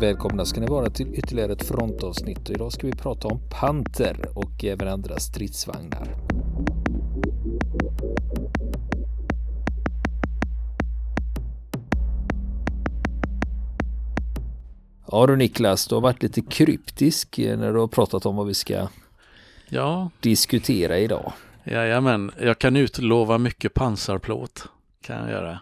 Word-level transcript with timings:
Välkomna 0.00 0.44
ska 0.44 0.60
ni 0.60 0.66
vara 0.66 0.90
till 0.90 1.14
ytterligare 1.14 1.52
ett 1.52 1.62
frontavsnitt 1.62 2.48
och 2.48 2.54
idag 2.54 2.72
ska 2.72 2.86
vi 2.86 2.92
prata 2.92 3.28
om 3.28 3.40
Panter 3.50 4.28
och 4.34 4.64
även 4.64 4.88
andra 4.88 5.18
stridsvagnar. 5.18 6.16
Ja 15.10 15.26
du 15.26 15.36
Niklas, 15.36 15.86
du 15.86 15.94
har 15.94 16.02
varit 16.02 16.22
lite 16.22 16.40
kryptisk 16.40 17.38
när 17.38 17.72
du 17.72 17.78
har 17.78 17.88
pratat 17.88 18.26
om 18.26 18.36
vad 18.36 18.46
vi 18.46 18.54
ska 18.54 18.88
ja. 19.68 20.10
diskutera 20.20 20.98
idag. 20.98 21.32
Jajamän, 21.64 22.30
jag 22.40 22.58
kan 22.58 22.76
utlova 22.76 23.38
mycket 23.38 23.74
pansarplåt. 23.74 24.68
Kan 25.02 25.16
jag 25.16 25.30
göra. 25.30 25.58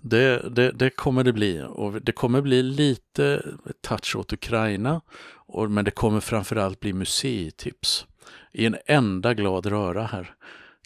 Det, 0.00 0.48
det, 0.50 0.70
det, 0.70 0.90
kommer 0.90 1.24
det 1.24 1.32
bli 1.32 1.64
och 1.68 2.02
det 2.02 2.12
kommer 2.12 2.40
bli 2.40 2.62
lite 2.62 3.42
touch 3.80 4.16
åt 4.16 4.32
Ukraina 4.32 5.00
och, 5.30 5.70
men 5.70 5.84
det 5.84 5.90
kommer 5.90 6.20
framförallt 6.20 6.80
bli 6.80 6.92
museitips 6.92 8.06
i 8.52 8.66
en 8.66 8.76
enda 8.86 9.34
glad 9.34 9.66
röra 9.66 10.06
här 10.06 10.34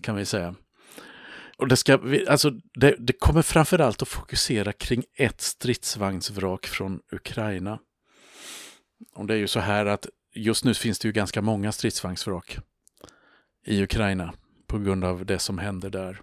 kan 0.02 0.16
vi 0.16 0.24
säga. 0.24 0.54
Och 1.56 1.68
det, 1.68 1.76
ska, 1.76 1.98
alltså 2.28 2.50
det, 2.74 2.96
det 2.98 3.12
kommer 3.12 3.42
framförallt 3.42 4.02
att 4.02 4.08
fokusera 4.08 4.72
kring 4.72 5.04
ett 5.14 5.40
stridsvagnsvrak 5.40 6.66
från 6.66 7.00
Ukraina. 7.12 7.78
Och 9.14 9.26
det 9.26 9.34
är 9.34 9.38
ju 9.38 9.48
så 9.48 9.60
här 9.60 9.86
att 9.86 10.06
just 10.34 10.64
nu 10.64 10.74
finns 10.74 10.98
det 10.98 11.08
ju 11.08 11.12
ganska 11.12 11.42
många 11.42 11.72
stridsvagnsvrak 11.72 12.58
i 13.64 13.82
Ukraina 13.82 14.34
på 14.66 14.78
grund 14.78 15.04
av 15.04 15.26
det 15.26 15.38
som 15.38 15.58
händer 15.58 15.90
där 15.90 16.20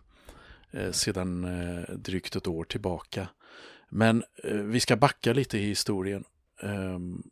Eh, 0.72 0.92
sedan 0.92 1.44
eh, 1.44 1.96
drygt 1.96 2.36
ett 2.36 2.48
år 2.48 2.64
tillbaka. 2.64 3.28
Men 3.90 4.24
eh, 4.44 4.56
vi 4.56 4.80
ska 4.80 4.96
backa 4.96 5.34
lite 5.34 5.58
i 5.58 5.66
historien. 5.66 6.24
Ehm, 6.62 7.24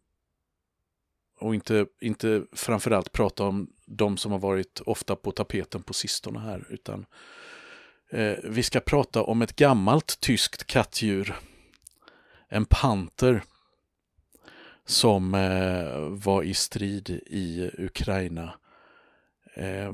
och 1.40 1.56
inte, 1.56 1.86
inte 2.02 2.44
framförallt 2.52 3.12
prata 3.12 3.44
om 3.44 3.70
de 3.86 4.18
som 4.18 4.32
har 4.32 4.40
varit 4.40 4.82
ofta 4.86 5.16
på 5.16 5.32
tapeten 5.32 5.84
på 5.84 5.94
sistone 5.94 6.40
här, 6.40 6.68
utan 6.70 7.06
vi 8.44 8.64
ska 8.64 8.80
prata 8.80 9.24
om 9.24 9.42
ett 9.42 9.56
gammalt 9.56 10.20
tyskt 10.20 10.68
kattdjur. 10.68 11.36
En 12.50 12.66
panter 12.66 13.44
som 14.86 15.34
eh, 15.34 16.00
var 16.00 16.44
i 16.44 16.54
strid 16.54 17.10
i 17.26 17.72
Ukraina 17.78 18.60
eh, 19.56 19.94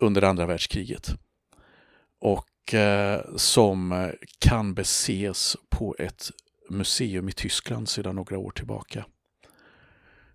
under 0.00 0.22
andra 0.22 0.46
världskriget. 0.46 1.25
Och 2.20 2.74
eh, 2.74 3.20
som 3.36 3.92
eh, 3.92 4.10
kan 4.38 4.74
beses 4.74 5.56
på 5.68 5.96
ett 5.98 6.30
museum 6.70 7.28
i 7.28 7.32
Tyskland 7.32 7.88
sedan 7.88 8.16
några 8.16 8.38
år 8.38 8.50
tillbaka. 8.50 9.04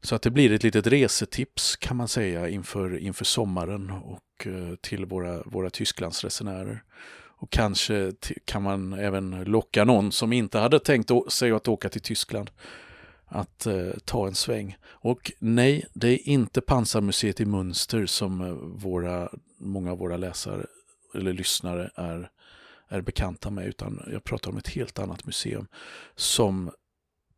Så 0.02 0.16
att 0.16 0.22
det 0.22 0.30
blir 0.30 0.52
ett 0.52 0.64
litet 0.64 0.88
resetips 0.88 1.76
kan 1.76 1.98
man 1.98 2.08
säga 2.08 2.50
inför, 2.50 2.98
inför 2.98 3.26
sommaren 3.26 3.92
och 3.92 4.48
eh, 4.48 4.76
till 4.82 5.06
våra, 5.06 5.44
våra 5.46 5.70
Tysklandsresenärer. 5.70 6.84
Och 7.42 7.50
kanske 7.50 8.12
kan 8.46 8.64
man 8.64 8.94
även 8.94 9.44
locka 9.44 9.86
någon 9.86 10.12
som 10.12 10.34
inte 10.34 10.60
hade 10.60 10.80
tänkt 10.80 11.12
sig 11.30 11.52
att 11.52 11.68
åka 11.68 11.90
till 11.90 12.02
Tyskland 12.02 12.52
att 13.26 13.66
eh, 13.66 13.90
ta 14.06 14.28
en 14.28 14.36
sväng. 14.36 14.78
Och 14.84 15.32
nej, 15.40 15.86
det 15.94 16.08
är 16.08 16.30
inte 16.30 16.62
Pansarmuseet 16.62 17.40
i 17.40 17.46
Münster 17.46 18.06
som 18.06 18.42
eh, 18.42 18.52
våra, 18.84 19.30
många 19.58 19.92
av 19.92 19.98
våra 19.98 20.18
läsare 20.18 20.66
eller 21.14 21.34
lyssnare 21.34 21.92
är, 21.96 22.30
är 22.88 23.02
bekanta 23.02 23.50
med, 23.50 23.68
utan 23.68 24.04
jag 24.12 24.24
pratar 24.24 24.52
om 24.52 24.58
ett 24.58 24.68
helt 24.68 25.00
annat 25.00 25.26
museum 25.26 25.68
som 26.16 26.72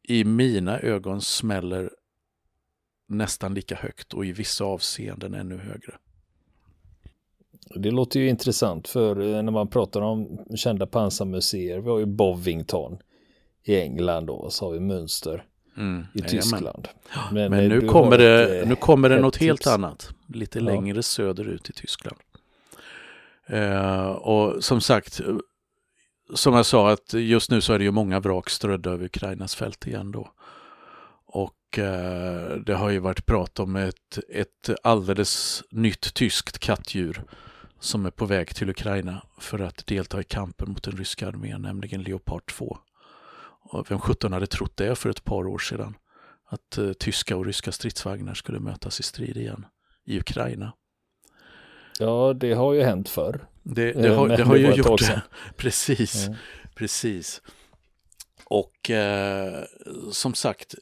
i 0.03 0.23
mina 0.23 0.79
ögon 0.79 1.21
smäller 1.21 1.89
nästan 3.07 3.53
lika 3.53 3.75
högt 3.75 4.13
och 4.13 4.25
i 4.25 4.31
vissa 4.31 4.65
avseenden 4.65 5.33
ännu 5.33 5.57
högre. 5.57 5.97
Det 7.75 7.91
låter 7.91 8.19
ju 8.19 8.29
intressant 8.29 8.87
för 8.87 9.19
eh, 9.19 9.43
när 9.43 9.51
man 9.51 9.67
pratar 9.67 10.01
om 10.01 10.39
kända 10.55 10.87
pansarmuseer, 10.87 11.79
vi 11.79 11.89
har 11.89 11.99
ju 11.99 12.05
Bovington 12.05 12.97
i 13.63 13.75
England 13.75 14.25
då, 14.25 14.49
så 14.49 14.65
har 14.65 14.71
vi 14.71 14.79
Münster 14.79 15.43
mm, 15.77 16.05
i 16.13 16.21
Tyskland. 16.21 16.87
Men, 17.31 17.51
Men 17.51 17.69
nu, 17.69 17.81
kommer 17.81 18.17
det, 18.17 18.59
ett, 18.59 18.67
nu 18.67 18.75
kommer 18.75 19.09
det 19.09 19.19
något 19.19 19.37
helt 19.37 19.67
annat, 19.67 20.09
lite 20.27 20.59
ja. 20.59 20.65
längre 20.65 21.03
söderut 21.03 21.69
i 21.69 21.73
Tyskland. 21.73 22.17
Eh, 23.53 24.09
och 24.09 24.63
som 24.63 24.81
sagt, 24.81 25.19
eh, 25.19 25.35
som 26.33 26.53
jag 26.53 26.65
sa, 26.65 26.91
att 26.91 27.13
just 27.13 27.51
nu 27.51 27.61
så 27.61 27.73
är 27.73 27.79
det 27.79 27.85
ju 27.85 27.91
många 27.91 28.19
vrak 28.19 28.49
strödda 28.49 28.89
över 28.89 29.05
Ukrainas 29.05 29.55
fält 29.55 29.87
igen 29.87 30.11
då. 30.11 30.31
Och 31.25 31.79
eh, 31.79 32.57
det 32.57 32.73
har 32.73 32.89
ju 32.89 32.99
varit 32.99 33.25
prat 33.25 33.59
om 33.59 33.75
ett, 33.75 34.19
ett 34.29 34.69
alldeles 34.83 35.63
nytt 35.71 36.13
tyskt 36.13 36.59
kattdjur 36.59 37.23
som 37.79 38.05
är 38.05 38.11
på 38.11 38.25
väg 38.25 38.55
till 38.55 38.69
Ukraina 38.69 39.23
för 39.39 39.59
att 39.59 39.87
delta 39.87 40.21
i 40.21 40.23
kampen 40.23 40.69
mot 40.69 40.83
den 40.83 40.97
ryska 40.97 41.27
armén, 41.27 41.61
nämligen 41.61 42.03
Leopard 42.03 42.45
2. 42.45 42.77
Och 43.71 43.91
vem 43.91 43.99
sjutton 43.99 44.33
hade 44.33 44.47
trott 44.47 44.77
det 44.77 44.95
för 44.95 45.09
ett 45.09 45.23
par 45.23 45.47
år 45.47 45.59
sedan? 45.59 45.97
Att 46.49 46.77
eh, 46.77 46.93
tyska 46.93 47.37
och 47.37 47.45
ryska 47.45 47.71
stridsvagnar 47.71 48.33
skulle 48.33 48.59
mötas 48.59 48.99
i 48.99 49.03
strid 49.03 49.37
igen 49.37 49.65
i 50.05 50.19
Ukraina. 50.19 50.73
Ja, 51.99 52.33
det 52.33 52.53
har 52.53 52.73
ju 52.73 52.81
hänt 52.81 53.09
förr. 53.09 53.47
Det, 53.63 53.91
det, 53.91 54.09
har, 54.09 54.27
det 54.27 54.43
har 54.43 54.55
ju 54.55 54.73
gjort 54.73 54.99
det. 54.99 55.21
precis, 55.57 56.27
mm. 56.27 56.37
precis. 56.75 57.41
Och 58.45 58.89
eh, 58.89 59.63
som 60.11 60.33
sagt, 60.33 60.75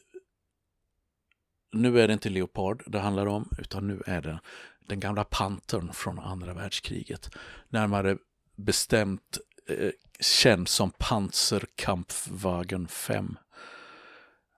nu 1.73 2.01
är 2.01 2.07
det 2.07 2.13
inte 2.13 2.29
Leopard 2.29 2.83
det 2.87 2.99
handlar 2.99 3.25
om, 3.25 3.49
utan 3.57 3.87
nu 3.87 4.01
är 4.05 4.21
det 4.21 4.39
den 4.87 4.99
gamla 4.99 5.23
Pantern 5.23 5.93
från 5.93 6.19
andra 6.19 6.53
världskriget. 6.53 7.29
Närmare 7.69 8.17
bestämt 8.55 9.37
eh, 9.69 9.91
känd 10.19 10.67
som 10.67 10.91
Panzerkampfwagen 10.97 12.87
5. 12.87 13.37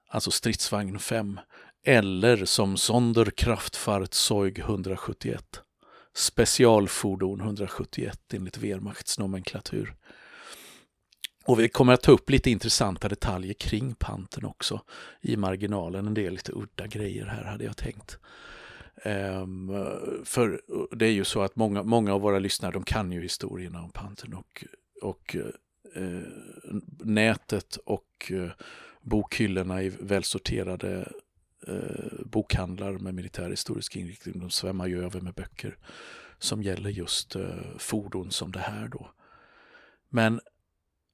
Alltså 0.07 0.31
stridsvagn 0.31 0.99
5. 0.99 1.39
Eller 1.85 2.45
som 2.45 2.77
Sonderkraftfahrzeug 2.77 4.59
171 4.59 5.62
specialfordon 6.13 7.39
171 7.41 8.33
enligt 8.33 8.57
Wehrmachtsnomenklatur. 8.57 9.95
Och 11.45 11.59
vi 11.59 11.69
kommer 11.69 11.93
att 11.93 12.01
ta 12.01 12.11
upp 12.11 12.29
lite 12.29 12.51
intressanta 12.51 13.09
detaljer 13.09 13.53
kring 13.53 13.95
panten 13.95 14.45
också 14.45 14.81
i 15.21 15.37
marginalen. 15.37 16.07
En 16.07 16.13
del 16.13 16.33
lite 16.33 16.51
udda 16.51 16.87
grejer 16.87 17.25
här 17.25 17.43
hade 17.43 17.63
jag 17.63 17.77
tänkt. 17.77 18.17
Um, 19.05 19.67
för 20.25 20.61
det 20.95 21.05
är 21.05 21.11
ju 21.11 21.23
så 21.23 21.41
att 21.41 21.55
många, 21.55 21.83
många 21.83 22.13
av 22.13 22.21
våra 22.21 22.39
lyssnare 22.39 22.71
de 22.71 22.83
kan 22.83 23.11
ju 23.11 23.21
historierna 23.21 23.81
om 23.81 23.91
panten 23.91 24.33
och, 24.33 24.65
och 25.01 25.35
uh, 25.95 26.21
nätet 26.99 27.75
och 27.75 28.31
uh, 28.31 28.51
bokhyllorna 29.01 29.83
i 29.83 29.89
välsorterade 29.89 31.11
eh, 31.67 32.25
bokhandlar 32.25 32.91
med 32.91 33.13
militärhistorisk 33.13 33.95
inriktning. 33.95 34.39
De 34.39 34.49
svämmar 34.49 34.87
ju 34.87 35.05
över 35.05 35.21
med 35.21 35.33
böcker 35.33 35.77
som 36.37 36.63
gäller 36.63 36.89
just 36.89 37.35
eh, 37.35 37.77
fordon 37.77 38.31
som 38.31 38.51
det 38.51 38.59
här 38.59 38.87
då. 38.87 39.11
Men 40.09 40.41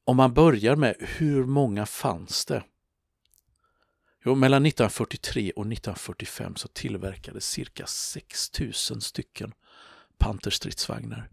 om 0.04 0.18
man 0.18 0.34
börjar 0.34 0.76
med 0.76 0.96
hur 1.00 1.46
många 1.46 1.86
fanns 1.86 2.46
det? 2.46 2.64
Jo, 4.26 4.36
mellan 4.36 4.66
1943 4.66 5.52
och 5.52 5.66
1945 5.66 6.56
så 6.56 6.68
tillverkades 6.68 7.50
cirka 7.50 7.86
6000 7.86 9.02
stycken 9.02 9.54
Panterstridsvagnar. 10.18 11.30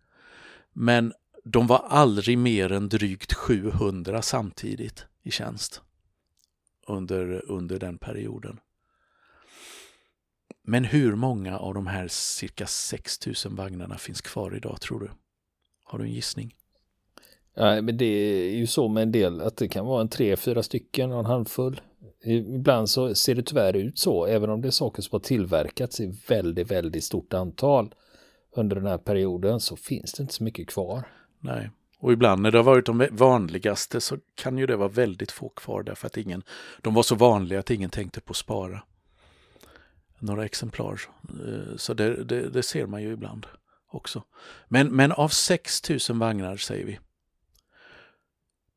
Men 0.73 1.13
de 1.45 1.67
var 1.67 1.79
aldrig 1.89 2.39
mer 2.39 2.73
än 2.73 2.89
drygt 2.89 3.33
700 3.33 4.23
samtidigt 4.23 5.07
i 5.23 5.31
tjänst 5.31 5.83
under, 6.87 7.51
under 7.51 7.79
den 7.79 7.99
perioden. 7.99 8.61
Men 10.69 10.85
hur 10.85 11.15
många 11.15 11.59
av 11.59 11.75
de 11.75 11.87
här 11.87 12.09
cirka 12.09 12.67
6000 12.67 13.55
vagnarna 13.55 13.99
finns 13.99 14.21
kvar 14.21 14.57
idag 14.57 14.81
tror 14.81 15.01
du? 15.01 15.11
Har 15.85 15.99
du 15.99 16.05
en 16.05 16.13
gissning? 16.13 16.55
Ja, 17.55 17.83
men 17.83 17.97
det 17.97 18.05
är 18.05 18.57
ju 18.57 18.67
så 18.67 18.89
med 18.89 19.03
en 19.03 19.13
del 19.13 19.41
att 19.41 19.57
det 19.57 19.69
kan 19.69 19.87
vara 19.87 20.01
en 20.01 20.09
tre, 20.09 20.37
fyra 20.37 20.63
stycken 20.63 21.13
och 21.13 21.19
en 21.19 21.27
handfull. 21.27 21.81
Ibland 22.25 22.91
så 22.91 23.15
ser 23.15 23.35
det 23.35 23.43
tyvärr 23.43 23.77
ut 23.77 23.99
så, 23.99 24.27
även 24.27 24.51
om 24.51 24.61
det 24.61 24.69
är 24.69 24.71
saker 24.71 25.03
som 25.03 25.09
har 25.13 25.21
tillverkats 25.21 26.01
i 26.01 26.21
väldigt, 26.29 26.71
väldigt 26.71 27.05
stort 27.05 27.35
antal 27.35 27.95
under 28.57 28.77
den 28.77 28.87
här 28.87 28.99
perioden 28.99 29.61
så 29.61 29.77
finns 29.77 30.13
det 30.13 30.23
inte 30.23 30.35
så 30.35 30.45
mycket 30.45 30.69
kvar. 30.69 31.09
Nej, 31.41 31.71
och 31.99 32.13
ibland 32.13 32.43
när 32.43 32.51
det 32.51 32.59
har 32.59 32.65
varit 32.65 32.87
de 32.87 33.09
vanligaste 33.13 34.01
så 34.01 34.19
kan 34.35 34.59
ju 34.59 34.67
det 34.67 34.77
vara 34.77 34.89
väldigt 34.89 35.31
få 35.31 35.49
kvar 35.49 35.83
därför 35.83 36.07
att 36.07 36.17
ingen, 36.17 36.43
de 36.83 36.95
var 36.95 37.03
så 37.03 37.15
vanliga 37.15 37.61
att 37.61 37.71
ingen 37.71 37.91
tänkte 37.91 38.21
på 38.21 38.31
att 38.31 38.37
spara 38.37 38.83
några 40.19 40.45
exemplar. 40.45 41.01
Eh, 41.29 41.77
så 41.77 41.95
det, 41.95 42.25
det, 42.25 42.51
det, 42.51 42.63
ser 42.63 42.87
man 42.87 43.03
ju 43.03 43.13
ibland 43.13 43.47
också. 43.87 44.23
Men, 44.69 44.89
men 44.89 45.13
av 45.13 45.29
6000 45.29 46.19
vagnar 46.19 46.57
säger 46.57 46.87
vi. 46.87 46.99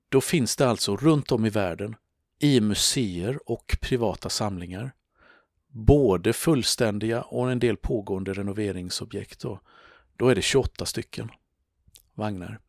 Då 0.10 0.22
finns 0.22 0.56
det 0.56 0.70
alltså 0.70 0.96
runt 0.96 1.32
om 1.32 1.46
i 1.46 1.50
världen 1.50 1.96
i 2.40 2.62
museer 2.62 3.40
och 3.46 3.78
privata 3.82 4.30
samlingar. 4.30 4.92
Både 5.68 6.34
fullständiga 6.34 7.22
och 7.22 7.52
en 7.52 7.60
del 7.60 7.78
pågående 7.78 8.34
renoveringsobjekt. 8.34 9.40
Då, 9.40 9.60
då 10.18 10.28
är 10.28 10.36
det 10.36 10.42
28 10.42 10.86
stycken 10.86 11.32
vagnar. 12.14 12.60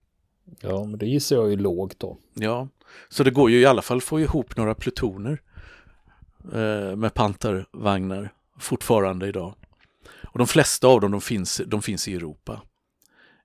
Ja, 0.60 0.84
men 0.84 0.98
det 0.98 1.06
gissar 1.06 1.36
jag 1.36 1.52
är 1.52 1.56
lågt 1.56 1.98
då. 1.98 2.18
Ja, 2.34 2.68
så 3.08 3.24
det 3.24 3.30
går 3.30 3.50
ju 3.50 3.60
i 3.60 3.66
alla 3.66 3.82
fall 3.82 3.96
att 3.96 4.04
få 4.04 4.20
ihop 4.20 4.56
några 4.56 4.74
plutoner 4.74 5.42
eh, 6.52 6.96
med 6.96 7.14
pantarvagnar 7.14 8.32
fortfarande 8.60 9.28
idag. 9.28 9.54
Och 10.32 10.38
de 10.38 10.46
flesta 10.46 10.86
av 10.86 11.00
dem 11.00 11.10
de 11.10 11.20
finns, 11.20 11.60
de 11.66 11.82
finns 11.82 12.08
i 12.08 12.14
Europa. 12.14 12.62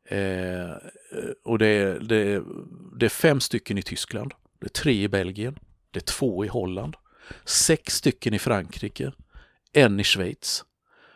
Eh, 0.10 0.72
och 1.44 1.60
det 1.60 1.68
är, 1.68 2.00
det, 2.00 2.16
är, 2.16 2.44
det 3.00 3.06
är 3.06 3.10
fem 3.10 3.42
stycken 3.42 3.78
i 3.78 3.82
Tyskland, 3.82 4.34
det 4.60 4.66
är 4.66 4.70
tre 4.70 5.04
i 5.04 5.08
Belgien, 5.08 5.60
det 5.92 6.00
är 6.00 6.04
två 6.04 6.46
i 6.46 6.48
Holland, 6.48 6.96
sex 7.46 7.96
stycken 7.96 8.34
i 8.34 8.40
Frankrike, 8.40 9.12
en 9.74 10.00
i 10.00 10.04
Schweiz, 10.04 10.64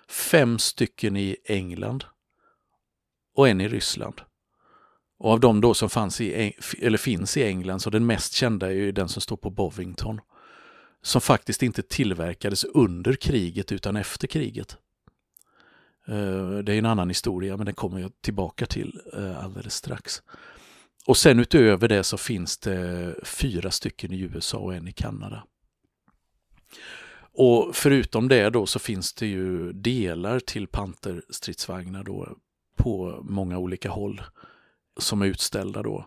fem 0.10 0.60
stycken 0.60 1.18
i 1.18 1.38
England 1.46 2.06
och 3.36 3.50
en 3.50 3.62
i 3.62 3.68
Ryssland. 3.68 4.22
Och 5.20 5.32
av 5.32 5.40
de 5.40 5.62
då 5.62 5.74
som 5.74 5.90
fanns 5.90 6.22
i, 6.22 6.54
eller 6.80 6.98
finns 6.98 7.38
i 7.38 7.44
England 7.44 7.80
så 7.80 7.90
den 7.90 8.06
mest 8.06 8.34
kända 8.34 8.68
är 8.68 8.72
ju 8.72 8.92
den 8.92 9.10
som 9.10 9.22
står 9.22 9.38
på 9.38 9.50
Bovington. 9.50 10.22
Som 11.02 11.22
faktiskt 11.22 11.64
inte 11.64 11.82
tillverkades 11.82 12.64
under 12.64 13.14
kriget 13.14 13.72
utan 13.72 13.96
efter 13.96 14.28
kriget. 14.28 14.78
Eh, 16.08 16.58
det 16.58 16.74
är 16.74 16.78
en 16.78 16.86
annan 16.86 17.10
historia 17.10 17.58
men 17.58 17.66
den 17.66 17.76
kommer 17.76 18.00
jag 18.00 18.12
tillbaka 18.22 18.66
till 18.66 19.02
eh, 19.14 19.44
alldeles 19.44 19.76
strax. 19.76 20.22
Och 21.06 21.18
sen 21.18 21.40
utöver 21.40 21.88
det 21.88 22.04
så 22.04 22.18
finns 22.18 22.58
det 22.58 23.16
fyra 23.24 23.72
stycken 23.72 24.14
i 24.14 24.20
USA 24.20 24.58
och 24.58 24.76
en 24.76 24.88
i 24.88 24.92
Kanada. 24.92 25.44
Och 27.34 27.76
förutom 27.76 28.28
det 28.28 28.50
då 28.50 28.66
så 28.66 28.80
finns 28.80 29.14
det 29.14 29.28
ju 29.28 29.74
delar 29.74 30.40
till 30.40 30.68
Panterstridsvagnar 30.68 32.04
då 32.04 32.38
på 32.76 33.20
många 33.24 33.58
olika 33.58 33.90
håll 33.90 34.22
som 34.98 35.22
är 35.22 35.26
utställda 35.26 35.84
då. 35.84 36.06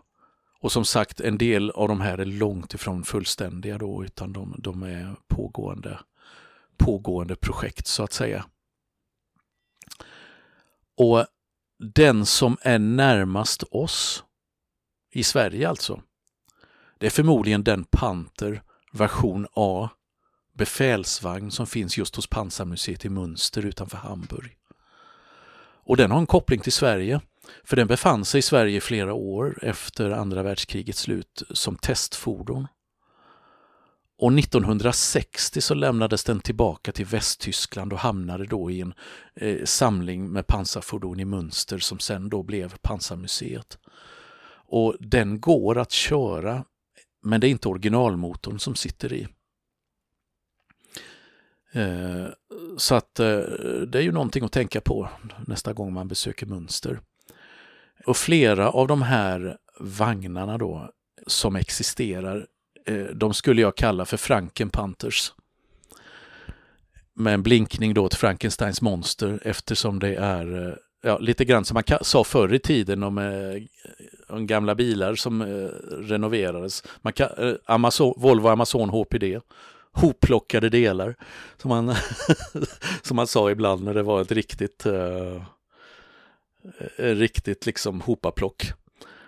Och 0.63 0.71
som 0.71 0.85
sagt, 0.85 1.19
en 1.19 1.37
del 1.37 1.71
av 1.71 1.87
de 1.87 2.01
här 2.01 2.17
är 2.17 2.25
långt 2.25 2.73
ifrån 2.73 3.03
fullständiga 3.03 3.77
då, 3.77 4.05
utan 4.05 4.33
de, 4.33 4.55
de 4.57 4.83
är 4.83 5.15
pågående, 5.27 5.99
pågående 6.77 7.35
projekt 7.35 7.87
så 7.87 8.03
att 8.03 8.13
säga. 8.13 8.45
Och 10.97 11.25
den 11.93 12.25
som 12.25 12.57
är 12.61 12.79
närmast 12.79 13.63
oss, 13.71 14.23
i 15.11 15.23
Sverige 15.23 15.69
alltså, 15.69 16.01
det 16.99 17.05
är 17.05 17.11
förmodligen 17.11 17.63
den 17.63 17.83
Panter 17.83 18.63
version 18.93 19.47
A 19.53 19.89
befälsvagn 20.53 21.51
som 21.51 21.67
finns 21.67 21.97
just 21.97 22.15
hos 22.15 22.27
Pansarmuseet 22.27 23.05
i 23.05 23.09
Münster 23.09 23.65
utanför 23.65 23.97
Hamburg. 23.97 24.57
Och 25.85 25.97
den 25.97 26.11
har 26.11 26.19
en 26.19 26.27
koppling 26.27 26.59
till 26.59 26.73
Sverige. 26.73 27.21
För 27.63 27.75
den 27.75 27.87
befann 27.87 28.25
sig 28.25 28.39
i 28.39 28.41
Sverige 28.41 28.81
flera 28.81 29.13
år 29.13 29.59
efter 29.61 30.11
andra 30.11 30.43
världskrigets 30.43 30.99
slut 30.99 31.43
som 31.49 31.75
testfordon. 31.75 32.67
Och 34.17 34.33
1960 34.39 35.61
så 35.61 35.73
lämnades 35.73 36.23
den 36.23 36.39
tillbaka 36.39 36.91
till 36.91 37.05
Västtyskland 37.05 37.93
och 37.93 37.99
hamnade 37.99 38.45
då 38.45 38.71
i 38.71 38.81
en 38.81 38.93
eh, 39.35 39.65
samling 39.65 40.31
med 40.31 40.47
pansarfordon 40.47 41.19
i 41.19 41.25
Münster 41.25 41.79
som 41.79 41.99
sen 41.99 42.29
då 42.29 42.43
blev 42.43 42.77
Pansarmuseet. 42.81 43.77
Och 44.65 44.95
den 44.99 45.39
går 45.41 45.77
att 45.77 45.91
köra 45.91 46.65
men 47.23 47.41
det 47.41 47.47
är 47.47 47.49
inte 47.49 47.69
originalmotorn 47.69 48.59
som 48.59 48.75
sitter 48.75 49.13
i. 49.13 49.27
Eh, 51.71 52.27
så 52.77 52.95
att 52.95 53.19
eh, 53.19 53.39
det 53.87 53.97
är 53.97 54.01
ju 54.01 54.11
någonting 54.11 54.43
att 54.43 54.51
tänka 54.51 54.81
på 54.81 55.09
nästa 55.47 55.73
gång 55.73 55.93
man 55.93 56.07
besöker 56.07 56.45
Münster. 56.45 56.99
Och 58.05 58.17
flera 58.17 58.69
av 58.69 58.87
de 58.87 59.01
här 59.01 59.57
vagnarna 59.79 60.57
då 60.57 60.89
som 61.27 61.55
existerar, 61.55 62.47
eh, 62.85 63.03
de 63.03 63.33
skulle 63.33 63.61
jag 63.61 63.77
kalla 63.77 64.05
för 64.05 64.17
Frankenpanthers. 64.17 65.33
Med 67.15 67.33
en 67.33 67.43
blinkning 67.43 67.93
då 67.93 68.09
till 68.09 68.19
Frankensteins 68.19 68.81
monster 68.81 69.39
eftersom 69.43 69.99
det 69.99 70.15
är 70.15 70.67
eh, 70.67 70.75
ja, 71.03 71.17
lite 71.17 71.45
grann 71.45 71.65
som 71.65 71.75
man 71.75 71.99
sa 72.01 72.23
förr 72.23 72.53
i 72.53 72.59
tiden 72.59 73.03
om, 73.03 73.17
eh, 73.17 73.63
om 74.35 74.47
gamla 74.47 74.75
bilar 74.75 75.15
som 75.15 75.43
renoverades. 75.91 76.83
Man 77.01 77.13
kan, 77.13 77.57
Amazon, 77.65 78.13
Volvo 78.17 78.47
Amazon 78.47 78.89
HPD 78.89 79.39
hopplockade 79.93 80.69
delar. 80.69 81.15
Som 81.57 81.69
man, 81.69 81.95
som 83.01 83.15
man 83.15 83.27
sa 83.27 83.51
ibland 83.51 83.83
när 83.83 83.93
det 83.93 84.03
var 84.03 84.21
ett 84.21 84.31
riktigt, 84.31 84.85
uh, 84.85 85.43
Eh, 86.97 87.15
riktigt 87.15 87.65
liksom 87.65 88.01
hopaplock. 88.01 88.73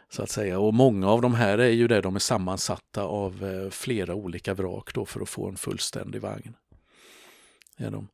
Så 0.10 0.24
att 0.24 0.30
säga. 0.30 0.60
Och 0.60 0.74
många 0.74 1.10
av 1.10 1.22
de 1.22 1.34
här 1.34 1.58
är 1.58 1.70
ju 1.70 1.88
det, 1.88 2.02
de 2.02 2.16
är 2.16 2.20
sammansatta 2.20 3.04
av 3.04 3.46
eh, 3.46 3.70
flera 3.70 4.16
olika 4.16 4.54
vrak 4.54 4.94
då 4.94 5.06
för 5.06 5.22
att 5.22 5.30
få 5.30 5.48
en 5.48 5.58
fullständig 5.58 6.22
vagn. 6.22 6.54
Är 7.78 7.92
de. 7.92 8.08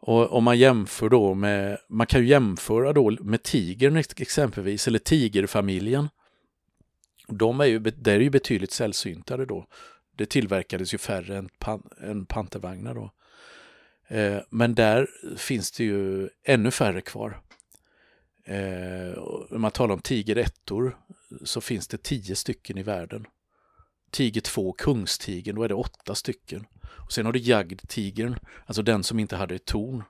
Och 0.00 0.32
om 0.32 0.44
man 0.44 0.58
jämför 0.58 1.08
då 1.08 1.34
med, 1.34 1.78
man 1.88 2.06
kan 2.06 2.20
ju 2.20 2.26
jämföra 2.26 2.92
då 2.92 3.10
med 3.20 3.42
tigern 3.42 3.96
exempelvis, 3.96 4.88
eller 4.88 4.98
tigerfamiljen. 4.98 6.08
De 7.28 7.60
är 7.60 7.64
ju, 7.64 7.78
det 7.78 8.12
är 8.12 8.20
ju 8.20 8.30
betydligt 8.30 8.72
sällsyntare 8.72 9.44
då. 9.44 9.66
Det 10.16 10.26
tillverkades 10.26 10.94
ju 10.94 10.98
färre 10.98 11.36
än, 11.36 11.48
pan, 11.58 11.82
än 12.00 12.26
pantervagnar 12.26 12.94
då. 12.94 13.10
Eh, 14.08 14.38
men 14.50 14.74
där 14.74 15.08
finns 15.36 15.72
det 15.72 15.84
ju 15.84 16.28
ännu 16.44 16.70
färre 16.70 17.00
kvar. 17.00 17.40
Eh, 18.48 19.18
om 19.50 19.60
man 19.60 19.70
talar 19.70 19.94
om 19.94 20.00
tigerettor 20.00 20.96
så 21.44 21.60
finns 21.60 21.88
det 21.88 22.02
tio 22.02 22.36
stycken 22.36 22.78
i 22.78 22.82
världen. 22.82 23.26
Tiger 24.10 24.40
2, 24.40 24.72
kungstigern, 24.72 25.56
då 25.56 25.62
är 25.62 25.68
det 25.68 25.74
åtta 25.74 26.14
stycken. 26.14 26.66
Och 26.88 27.12
sen 27.12 27.26
har 27.26 27.32
du 27.32 27.38
jagdtigern, 27.38 28.38
alltså 28.66 28.82
den 28.82 29.02
som 29.04 29.18
inte 29.18 29.36
hade 29.36 29.54
ett 29.54 29.64
torn. 29.64 30.02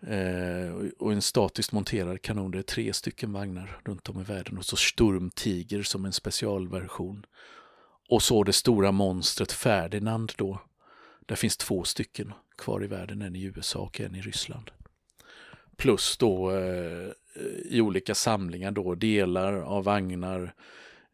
Eh, 0.00 0.74
och 0.98 1.12
en 1.12 1.22
statiskt 1.22 1.72
monterad 1.72 2.22
kanon, 2.22 2.50
det 2.50 2.58
är 2.58 2.62
tre 2.62 2.92
stycken 2.92 3.32
vagnar 3.32 3.80
runt 3.84 4.08
om 4.08 4.20
i 4.20 4.24
världen. 4.24 4.58
Och 4.58 4.64
så 4.64 4.76
Sturmtiger 4.76 5.82
som 5.82 6.04
en 6.04 6.12
specialversion. 6.12 7.26
Och 8.08 8.22
så 8.22 8.44
det 8.44 8.52
stora 8.52 8.92
monstret 8.92 9.52
Ferdinand 9.52 10.32
då. 10.36 10.60
Där 11.26 11.36
finns 11.36 11.56
två 11.56 11.84
stycken 11.84 12.32
kvar 12.58 12.84
i 12.84 12.86
världen, 12.86 13.22
en 13.22 13.36
i 13.36 13.42
USA 13.42 13.78
och 13.78 14.00
en 14.00 14.14
i 14.14 14.20
Ryssland. 14.20 14.70
Plus 15.76 16.16
då 16.16 16.50
eh, 16.50 17.10
Eh, 17.36 17.76
i 17.76 17.80
olika 17.80 18.14
samlingar 18.14 18.70
då 18.70 18.94
delar 18.94 19.52
av 19.52 19.84
vagnar, 19.84 20.54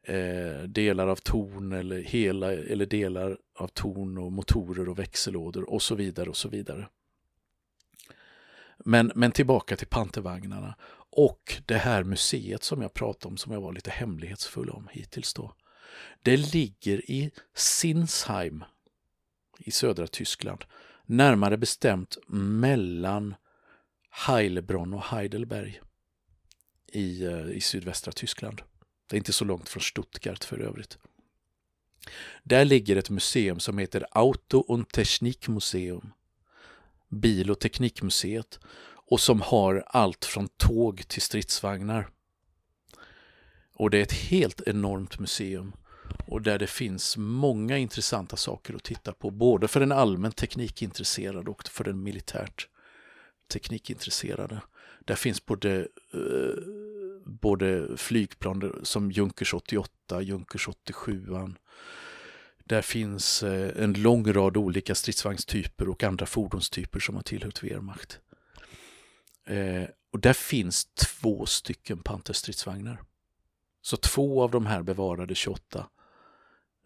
eh, 0.02 0.62
delar 0.66 1.08
av 1.08 1.16
torn 1.16 1.72
eller 1.72 1.98
hela 1.98 2.52
eller 2.52 2.86
delar 2.86 3.38
av 3.58 3.68
torn 3.68 4.18
och 4.18 4.32
motorer 4.32 4.88
och 4.88 4.98
växellådor 4.98 5.70
och 5.70 5.82
så 5.82 5.94
vidare 5.94 6.30
och 6.30 6.36
så 6.36 6.48
vidare. 6.48 6.88
Men, 8.84 9.12
men 9.14 9.32
tillbaka 9.32 9.76
till 9.76 9.86
pantervagnarna 9.86 10.74
och 11.10 11.62
det 11.66 11.76
här 11.76 12.04
museet 12.04 12.62
som 12.62 12.82
jag 12.82 12.94
pratade 12.94 13.30
om 13.30 13.36
som 13.36 13.52
jag 13.52 13.60
var 13.60 13.72
lite 13.72 13.90
hemlighetsfull 13.90 14.70
om 14.70 14.88
hittills 14.92 15.34
då. 15.34 15.54
Det 16.22 16.36
ligger 16.36 17.10
i 17.10 17.30
Sinsheim 17.54 18.64
i 19.58 19.70
södra 19.70 20.06
Tyskland. 20.06 20.64
Närmare 21.06 21.56
bestämt 21.56 22.18
mellan 22.28 23.34
Heilbronn 24.10 24.94
och 24.94 25.02
Heidelberg 25.02 25.80
i, 26.92 27.24
eh, 27.24 27.50
i 27.50 27.60
sydvästra 27.60 28.12
Tyskland. 28.12 28.62
Det 29.06 29.16
är 29.16 29.18
inte 29.18 29.32
så 29.32 29.44
långt 29.44 29.68
från 29.68 29.82
Stuttgart 29.82 30.44
för 30.44 30.58
övrigt. 30.58 30.98
Där 32.42 32.64
ligger 32.64 32.96
ett 32.96 33.10
museum 33.10 33.60
som 33.60 33.78
heter 33.78 34.06
Auto- 34.10 34.64
und 34.68 34.88
Technikmuseum. 34.88 36.12
Bil- 37.08 37.50
och 37.50 37.60
teknikmuseet 37.60 38.58
och 39.12 39.20
som 39.20 39.40
har 39.40 39.84
allt 39.86 40.24
från 40.24 40.48
tåg 40.48 41.08
till 41.08 41.22
stridsvagnar. 41.22 42.08
Och 43.72 43.90
det 43.90 43.98
är 43.98 44.02
ett 44.02 44.12
helt 44.12 44.60
enormt 44.66 45.18
museum 45.18 45.72
och 46.26 46.42
där 46.42 46.58
det 46.58 46.66
finns 46.66 47.16
många 47.16 47.78
intressanta 47.78 48.36
saker 48.36 48.74
att 48.74 48.82
titta 48.82 49.12
på, 49.12 49.30
både 49.30 49.68
för 49.68 49.80
den 49.80 49.92
allmänt 49.92 50.36
teknikintresserade 50.36 51.50
och 51.50 51.68
för 51.68 51.84
den 51.84 52.02
militärt 52.02 52.68
teknikintresserade. 53.52 54.60
Där 55.04 55.14
finns 55.14 55.46
både, 55.46 55.88
uh, 56.14 56.54
både 57.24 57.96
flygplan 57.96 58.80
som 58.82 59.10
Junkers 59.10 59.54
88, 59.54 60.22
Junkers 60.22 60.68
87. 60.68 61.26
Där 62.64 62.82
finns 62.82 63.42
eh, 63.42 63.82
en 63.82 63.92
lång 63.92 64.32
rad 64.32 64.56
olika 64.56 64.94
stridsvagnstyper 64.94 65.88
och 65.88 66.02
andra 66.02 66.26
fordonstyper 66.26 67.00
som 67.00 67.14
har 67.14 67.22
tillhört 67.22 67.62
Wehrmacht. 67.62 68.20
Eh, 69.46 69.84
och 70.12 70.20
där 70.20 70.32
finns 70.32 70.84
två 70.84 71.46
stycken 71.46 71.98
Panterstridsvagnar. 71.98 73.02
Så 73.82 73.96
två 73.96 74.42
av 74.42 74.50
de 74.50 74.66
här 74.66 74.82
bevarade 74.82 75.34
28 75.34 75.88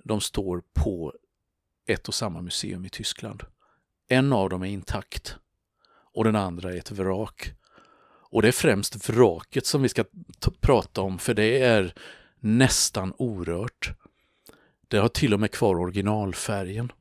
de 0.07 0.21
står 0.21 0.62
på 0.73 1.14
ett 1.87 2.09
och 2.09 2.14
samma 2.14 2.40
museum 2.40 2.85
i 2.85 2.88
Tyskland. 2.88 3.43
En 4.09 4.33
av 4.33 4.50
dem 4.50 4.62
är 4.62 4.66
intakt 4.66 5.37
och 6.12 6.25
den 6.25 6.37
andra 6.37 6.73
är 6.73 6.76
ett 6.76 6.90
vrak. 6.90 7.52
Och 8.30 8.42
det 8.42 8.49
är 8.49 8.52
främst 8.52 9.09
vraket 9.09 9.66
som 9.66 9.83
vi 9.83 9.88
ska 9.88 10.04
prata 10.61 11.00
om 11.00 11.18
för 11.18 11.35
det 11.35 11.62
är 11.62 11.95
nästan 12.40 13.12
orört. 13.18 13.90
Det 14.88 14.99
har 14.99 15.09
till 15.09 15.35
och 15.35 15.40
med 15.40 15.50
kvar 15.50 15.75
originalfärgen 15.75 16.92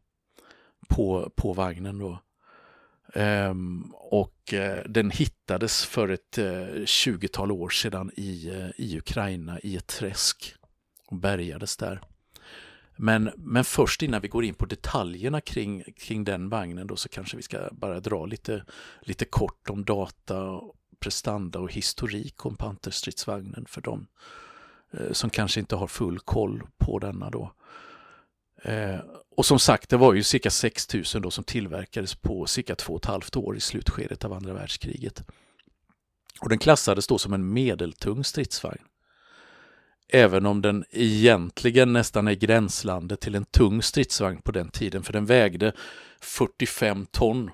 på, 0.88 1.32
på 1.36 1.54
vagnen. 1.54 2.00
Då. 2.00 2.20
Ehm, 3.14 3.92
och 3.94 4.54
eh, 4.54 4.84
den 4.86 5.12
hittades 5.12 5.86
för 5.86 6.10
ett 6.10 6.38
eh, 6.38 6.86
tjugotal 6.86 7.50
20-tal 7.50 7.52
år 7.52 7.70
sedan 7.70 8.12
i, 8.16 8.50
eh, 8.50 8.70
i 8.78 8.98
Ukraina 8.98 9.60
i 9.60 9.78
ett 9.78 9.88
träsk 9.88 10.56
och 11.08 11.18
bärgades 11.18 11.78
där. 11.78 12.02
Men, 12.98 13.32
men 13.38 13.64
först 13.64 14.02
innan 14.02 14.22
vi 14.22 14.28
går 14.28 14.46
in 14.46 14.54
på 14.54 14.66
detaljerna 14.66 15.42
kring, 15.42 15.84
kring 15.98 16.24
den 16.24 16.50
vagnen 16.50 16.88
då 16.88 16.96
så 16.96 17.10
kanske 17.10 17.38
vi 17.38 17.44
ska 17.44 17.70
bara 17.72 18.00
dra 18.00 18.26
lite, 18.26 18.66
lite 19.02 19.26
kort 19.26 19.70
om 19.70 19.86
data, 19.86 20.62
prestanda 21.00 21.60
och 21.60 21.72
historik 21.72 22.46
om 22.46 22.56
Panterstridsvagnen 22.56 23.66
för 23.70 23.82
dem 23.82 24.08
eh, 24.92 25.12
som 25.12 25.30
kanske 25.30 25.60
inte 25.60 25.76
har 25.76 25.88
full 25.88 26.20
koll 26.20 26.64
på 26.78 27.00
denna 27.00 27.30
då. 27.30 27.52
Eh, 28.64 29.00
och 29.38 29.46
som 29.46 29.60
sagt, 29.60 29.90
det 29.90 29.98
var 29.98 30.14
ju 30.14 30.24
cirka 30.24 30.50
6000 30.52 31.22
då 31.22 31.32
som 31.32 31.44
tillverkades 31.44 32.16
på 32.16 32.46
cirka 32.46 32.76
två 32.76 32.94
och 32.94 33.00
ett 33.00 33.06
halvt 33.06 33.36
år 33.36 33.58
i 33.58 33.60
slutskedet 33.60 34.26
av 34.26 34.34
andra 34.34 34.54
världskriget. 34.54 35.24
Och 36.40 36.50
den 36.50 36.60
klassades 36.60 37.08
då 37.08 37.18
som 37.18 37.34
en 37.34 37.54
medeltung 37.54 38.24
stridsvagn. 38.24 38.84
Även 40.08 40.46
om 40.46 40.62
den 40.62 40.86
egentligen 40.92 41.94
nästan 41.94 42.28
är 42.28 42.34
gränslandet 42.34 43.20
till 43.20 43.36
en 43.36 43.46
tung 43.46 43.82
stridsvagn 43.82 44.42
på 44.42 44.52
den 44.52 44.70
tiden, 44.70 45.04
för 45.04 45.14
den 45.14 45.26
vägde 45.26 45.74
45 46.22 47.06
ton 47.06 47.52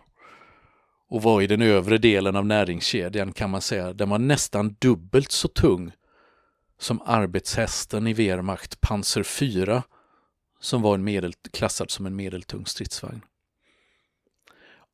och 1.12 1.22
var 1.22 1.42
i 1.42 1.48
den 1.48 1.62
övre 1.62 1.98
delen 1.98 2.36
av 2.36 2.46
näringskedjan 2.46 3.34
kan 3.34 3.50
man 3.50 3.62
säga. 3.62 3.94
Den 3.94 4.10
var 4.10 4.20
nästan 4.20 4.76
dubbelt 4.80 5.32
så 5.32 5.48
tung 5.48 5.92
som 6.80 7.02
arbetshästen 7.02 8.08
i 8.08 8.14
Wehrmacht 8.14 8.82
Panzer 8.82 9.24
4 9.24 9.84
som 10.60 10.82
var 10.82 10.96
en 10.96 11.04
medel, 11.04 11.34
klassad 11.54 11.92
som 11.92 12.06
en 12.06 12.16
medeltung 12.16 12.66
stridsvagn. 12.66 13.22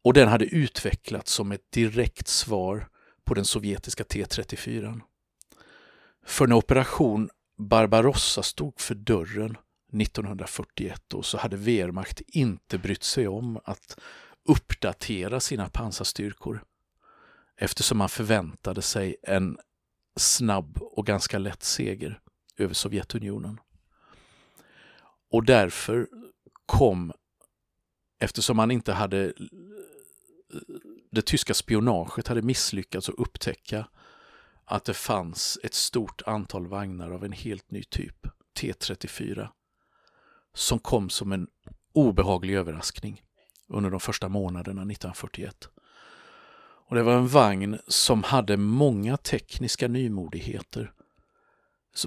Och 0.03 0.13
den 0.13 0.27
hade 0.27 0.45
utvecklats 0.45 1.33
som 1.33 1.51
ett 1.51 1.71
direkt 1.71 2.27
svar 2.27 2.88
på 3.25 3.33
den 3.33 3.45
sovjetiska 3.45 4.03
T34. 4.03 5.01
För 6.25 6.47
när 6.47 6.55
operation 6.55 7.29
Barbarossa 7.57 8.43
stod 8.43 8.79
för 8.79 8.95
dörren 8.95 9.57
1941 10.01 11.01
då, 11.07 11.24
så 11.24 11.38
hade 11.38 11.57
Wehrmacht 11.57 12.21
inte 12.27 12.77
brytt 12.77 13.03
sig 13.03 13.27
om 13.27 13.59
att 13.63 14.00
uppdatera 14.48 15.39
sina 15.39 15.70
pansarstyrkor 15.70 16.63
eftersom 17.56 17.98
man 17.98 18.10
förväntade 18.10 18.82
sig 18.82 19.16
en 19.24 19.58
snabb 20.16 20.77
och 20.82 21.06
ganska 21.06 21.38
lätt 21.38 21.63
seger 21.63 22.20
över 22.58 22.74
Sovjetunionen. 22.74 23.60
Och 25.32 25.46
därför 25.46 26.08
kom, 26.66 27.13
eftersom 28.20 28.58
man 28.58 28.72
inte 28.72 28.94
hade 28.94 29.34
det 31.12 31.25
tyska 31.25 31.54
spionaget 31.54 32.27
hade 32.27 32.42
misslyckats 32.42 33.10
att 33.10 33.16
upptäcka 33.16 33.88
att 34.66 34.86
det 34.86 34.94
fanns 34.94 35.60
ett 35.63 35.74
stort 35.74 36.22
antal 36.25 36.68
vagnar 36.68 37.12
av 37.12 37.25
en 37.25 37.32
helt 37.32 37.72
ny 37.72 37.84
typ, 37.84 38.27
T34, 38.60 39.50
som 40.54 40.80
kom 40.80 41.10
som 41.10 41.32
en 41.32 41.48
obehaglig 41.94 42.56
överraskning 42.56 43.24
under 43.69 43.89
de 43.89 44.00
första 44.00 44.29
månaderna 44.29 44.81
1941. 44.81 45.69
Och 46.89 46.95
Det 46.95 47.03
var 47.03 47.13
en 47.13 47.27
vagn 47.27 47.79
som 47.88 48.24
hade 48.24 48.57
många 48.57 49.17
tekniska 49.17 49.88
nymodigheter. 49.88 50.91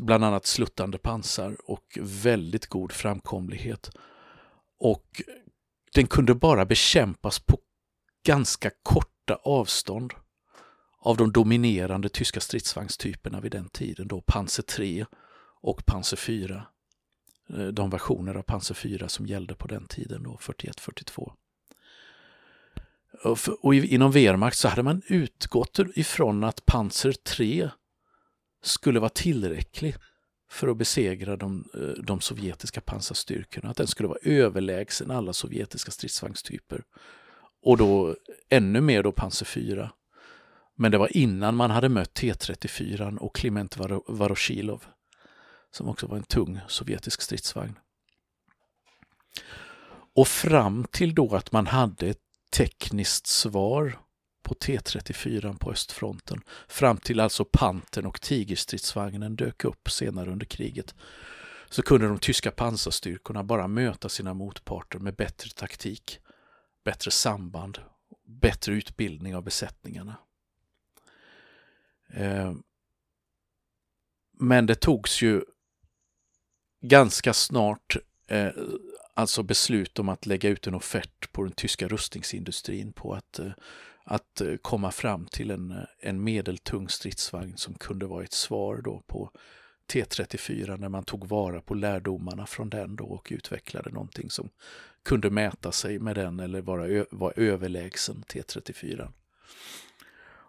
Bland 0.01 0.25
annat 0.25 0.47
sluttande 0.47 0.99
pansar 0.99 1.57
och 1.65 1.99
väldigt 2.01 2.67
god 2.67 2.93
framkomlighet. 2.93 3.91
Och 4.79 5.23
den 5.95 6.07
kunde 6.07 6.35
bara 6.35 6.65
bekämpas 6.67 7.39
på 7.39 7.59
ganska 8.27 8.71
korta 8.83 9.35
avstånd 9.35 10.13
av 10.99 11.17
de 11.17 11.33
dominerande 11.33 12.09
tyska 12.09 12.41
stridsvagnstyperna 12.41 13.41
vid 13.41 13.53
den 13.53 13.69
tiden, 13.69 14.09
då 14.09 14.21
Panzer 14.21 14.63
3 14.63 15.07
och 15.63 15.87
Panzer 15.87 16.17
4. 16.17 16.67
Eh, 17.49 17.67
de 17.67 17.91
versioner 17.91 18.35
av 18.35 18.43
Panzer 18.43 18.75
4 18.75 19.09
som 19.09 19.27
gällde 19.27 19.55
på 19.55 19.69
den 19.69 19.87
tiden, 19.87 20.23
då 20.23 20.37
41-42. 20.41 21.33
Och 23.61 23.75
inom 23.75 24.13
Wehrmacht 24.13 24.57
så 24.57 24.69
hade 24.69 24.83
man 24.83 25.03
utgått 25.07 25.79
ifrån 25.95 26.45
att 26.45 26.67
Panzer 26.67 27.13
3 27.13 27.71
skulle 28.63 29.01
vara 29.01 29.11
tillräcklig 29.11 29.95
för 30.51 30.69
att 30.69 30.77
besegra 30.77 31.37
de, 31.37 31.65
eh, 31.75 32.03
de 32.05 32.21
sovjetiska 32.21 32.81
pansarstyrkorna. 32.81 33.71
Att 33.71 33.77
den 33.77 33.87
skulle 33.87 34.09
vara 34.09 34.19
överlägsen 34.23 35.11
alla 35.11 35.33
sovjetiska 35.33 35.91
stridsvagnstyper. 35.91 36.83
Och 37.63 37.77
då 37.77 38.17
ännu 38.49 38.81
mer 38.81 39.03
då 39.03 39.13
Panzer 39.13 39.47
4. 39.47 39.93
Men 40.77 40.93
det 40.93 40.99
var 40.99 41.17
innan 41.17 41.57
man 41.57 41.71
hade 41.71 41.89
mött 41.89 42.21
T34 42.21 43.19
och 43.19 43.35
Kliment 43.35 43.77
Varoshilov 44.09 44.85
som 45.71 45.89
också 45.89 46.07
var 46.07 46.17
en 46.17 46.23
tung 46.23 46.61
sovjetisk 46.69 47.23
stridsvagn. 47.23 47.79
Och 50.15 50.29
fram 50.29 50.87
till 50.91 51.15
då 51.15 51.35
att 51.35 51.53
man 51.53 51.67
hade 51.67 52.07
ett 52.07 52.30
tekniskt 52.51 53.27
svar 53.27 53.99
på 54.43 54.55
T34 54.55 55.59
på 55.59 55.71
östfronten, 55.71 56.43
fram 56.69 56.97
till 56.97 57.21
alltså 57.21 57.45
Pantern 57.45 58.07
och 58.07 58.21
Tigerstridsvagnen 58.21 59.37
dök 59.37 59.65
upp 59.65 59.91
senare 59.91 60.31
under 60.31 60.47
kriget, 60.47 60.95
så 61.69 61.83
kunde 61.83 62.07
de 62.07 62.19
tyska 62.19 62.51
pansarstyrkorna 62.51 63.45
bara 63.45 63.69
möta 63.69 64.09
sina 64.09 64.35
motparter 64.35 64.99
med 64.99 65.15
bättre 65.15 65.51
taktik, 65.51 66.19
bättre 66.85 67.11
samband, 67.11 67.79
bättre 68.27 68.75
utbildning 68.75 69.37
av 69.37 69.43
besättningarna. 69.45 70.17
Eh, 72.15 72.53
men 74.33 74.67
det 74.67 74.75
togs 74.75 75.23
ju 75.23 75.45
ganska 76.81 77.33
snart 77.33 77.97
eh, 78.27 78.51
alltså 79.21 79.43
beslut 79.43 79.99
om 79.99 80.09
att 80.09 80.27
lägga 80.27 80.49
ut 80.49 80.67
en 80.67 80.75
offert 80.75 81.33
på 81.33 81.43
den 81.43 81.53
tyska 81.53 81.89
rustningsindustrin 81.89 82.93
på 82.93 83.15
att, 83.15 83.39
eh, 83.39 83.53
att 84.05 84.41
eh, 84.41 84.57
komma 84.63 84.91
fram 84.91 85.27
till 85.27 85.51
en, 85.51 85.71
eh, 85.71 85.85
en 86.01 86.25
medeltung 86.25 86.89
stridsvagn 86.89 87.57
som 87.57 87.75
kunde 87.75 88.07
vara 88.07 88.25
ett 88.25 88.33
svar 88.33 88.81
då 88.85 89.03
på 89.07 89.31
T34 89.93 90.77
när 90.77 90.89
man 90.89 91.05
tog 91.05 91.29
vara 91.29 91.61
på 91.61 91.75
lärdomarna 91.75 92.47
från 92.47 92.71
den 92.71 92.97
då 92.97 93.05
och 93.05 93.29
utvecklade 93.31 93.91
någonting 93.91 94.31
som 94.31 94.49
kunde 95.03 95.31
mäta 95.31 95.73
sig 95.73 95.99
med 95.99 96.17
den 96.17 96.41
eller 96.41 96.61
vara, 96.61 97.05
vara 97.11 97.33
överlägsen 97.37 98.25
T34. 98.29 99.09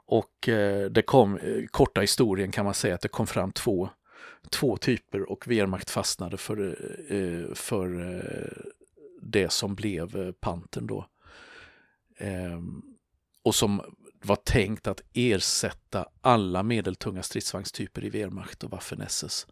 Och 0.06 0.50
det 0.92 1.06
kom, 1.06 1.40
korta 1.72 2.02
historien 2.02 2.52
kan 2.52 2.66
man 2.66 2.74
säga 2.74 2.96
att 2.96 3.02
det 3.02 3.08
kom 3.08 3.28
fram 3.28 3.52
två, 3.52 3.90
två 4.50 4.78
typer 4.78 5.32
och 5.32 5.48
Wehrmacht 5.48 5.90
fastnade 5.90 6.38
för, 6.38 6.78
eh, 7.10 7.54
för 7.54 8.16
eh, 8.16 8.72
det 9.22 9.52
som 9.52 9.76
blev 9.76 10.16
eh, 10.16 10.32
Pantern 10.32 10.88
då. 10.88 11.06
Ehm, 12.18 12.82
och 13.44 13.56
som 13.56 13.82
var 14.24 14.36
tänkt 14.36 14.88
att 14.88 15.02
ersätta 15.14 16.10
alla 16.22 16.64
medeltunga 16.64 17.24
stridsvagnstyper 17.24 18.04
i 18.04 18.10
Wehrmacht 18.10 18.64
och 18.64 18.72
Waffen-SS. 18.72 19.48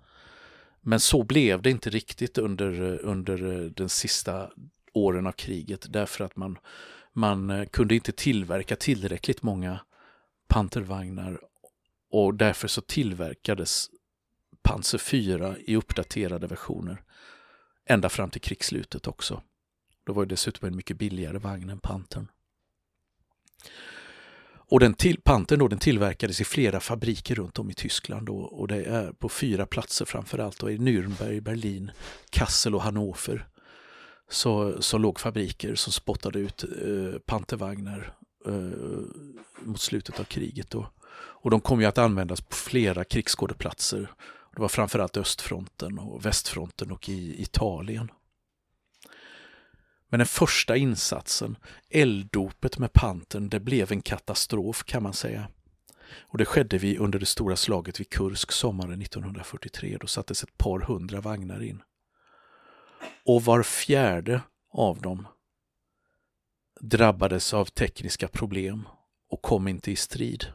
Men 0.81 0.99
så 0.99 1.23
blev 1.23 1.61
det 1.61 1.69
inte 1.69 1.89
riktigt 1.89 2.37
under, 2.37 2.93
eh, 2.93 2.99
under 3.01 3.69
den 3.69 3.89
sista 3.89 4.49
åren 4.93 5.27
av 5.27 5.31
kriget 5.31 5.85
därför 5.89 6.23
att 6.23 6.35
man, 6.35 6.57
man 7.13 7.65
kunde 7.71 7.95
inte 7.95 8.11
tillverka 8.11 8.75
tillräckligt 8.75 9.41
många 9.41 9.79
pantervagnar 10.47 11.39
och 12.11 12.35
därför 12.35 12.67
så 12.67 12.81
tillverkades 12.81 13.89
Panzer 14.69 14.97
4 14.97 15.55
i 15.59 15.75
uppdaterade 15.75 16.47
versioner 16.47 17.01
ända 17.85 18.09
fram 18.09 18.29
till 18.29 18.41
krigsslutet 18.41 19.07
också. 19.07 19.41
Då 20.05 20.13
var 20.13 20.25
det 20.25 20.29
dessutom 20.29 20.67
en 20.67 20.75
mycket 20.75 20.97
billigare 20.97 21.37
vagn 21.37 21.69
än 21.69 21.79
Pantern. 21.79 22.27
Och 24.51 24.79
den 24.79 24.93
till, 24.93 25.21
Pantern 25.21 25.59
då, 25.59 25.67
den 25.67 25.79
tillverkades 25.79 26.41
i 26.41 26.43
flera 26.43 26.79
fabriker 26.79 27.35
runt 27.35 27.59
om 27.59 27.69
i 27.69 27.73
Tyskland 27.73 28.25
då, 28.25 28.37
och 28.37 28.67
det 28.67 28.83
är 28.83 29.11
på 29.11 29.29
fyra 29.29 29.65
platser 29.65 30.05
framförallt 30.05 30.63
i 30.63 30.77
Nürnberg, 30.77 31.41
Berlin, 31.41 31.91
Kassel 32.29 32.75
och 32.75 32.81
Hannover. 32.81 33.47
Så, 34.29 34.81
så 34.81 34.97
låg 34.97 35.19
fabriker 35.19 35.75
som 35.75 35.93
spottade 35.93 36.39
ut 36.39 36.63
eh, 36.63 37.19
pantervagnar 37.25 38.13
eh, 38.45 38.53
mot 39.61 39.81
slutet 39.81 40.19
av 40.19 40.23
kriget. 40.23 40.69
Då. 40.69 40.91
Och 41.11 41.51
de 41.51 41.61
kom 41.61 41.81
ju 41.81 41.85
att 41.85 41.97
användas 41.97 42.41
på 42.41 42.55
flera 42.55 43.03
krigsskådeplatser. 43.03 44.09
Det 44.55 44.61
var 44.61 44.69
framförallt 44.69 45.17
östfronten 45.17 45.99
och 45.99 46.25
västfronten 46.25 46.91
och 46.91 47.09
i 47.09 47.41
Italien. 47.41 48.11
Men 50.09 50.17
den 50.17 50.27
första 50.27 50.77
insatsen, 50.77 51.57
elddopet 51.89 52.77
med 52.77 52.93
Pantern, 52.93 53.49
det 53.49 53.59
blev 53.59 53.91
en 53.91 54.01
katastrof 54.01 54.83
kan 54.83 55.03
man 55.03 55.13
säga. 55.13 55.47
Och 56.17 56.37
det 56.37 56.45
skedde 56.45 56.77
vi 56.77 56.97
under 56.97 57.19
det 57.19 57.25
stora 57.25 57.55
slaget 57.55 57.99
vid 57.99 58.09
Kursk 58.09 58.51
sommaren 58.51 59.01
1943. 59.01 59.97
Då 60.01 60.07
sattes 60.07 60.43
ett 60.43 60.57
par 60.57 60.79
hundra 60.79 61.21
vagnar 61.21 61.63
in. 61.63 61.81
Och 63.25 63.43
var 63.43 63.63
fjärde 63.63 64.41
av 64.71 65.01
dem 65.01 65.27
drabbades 66.81 67.53
av 67.53 67.65
tekniska 67.65 68.27
problem 68.27 68.87
och 69.29 69.41
kom 69.41 69.67
inte 69.67 69.91
i 69.91 69.95
strid. 69.95 70.45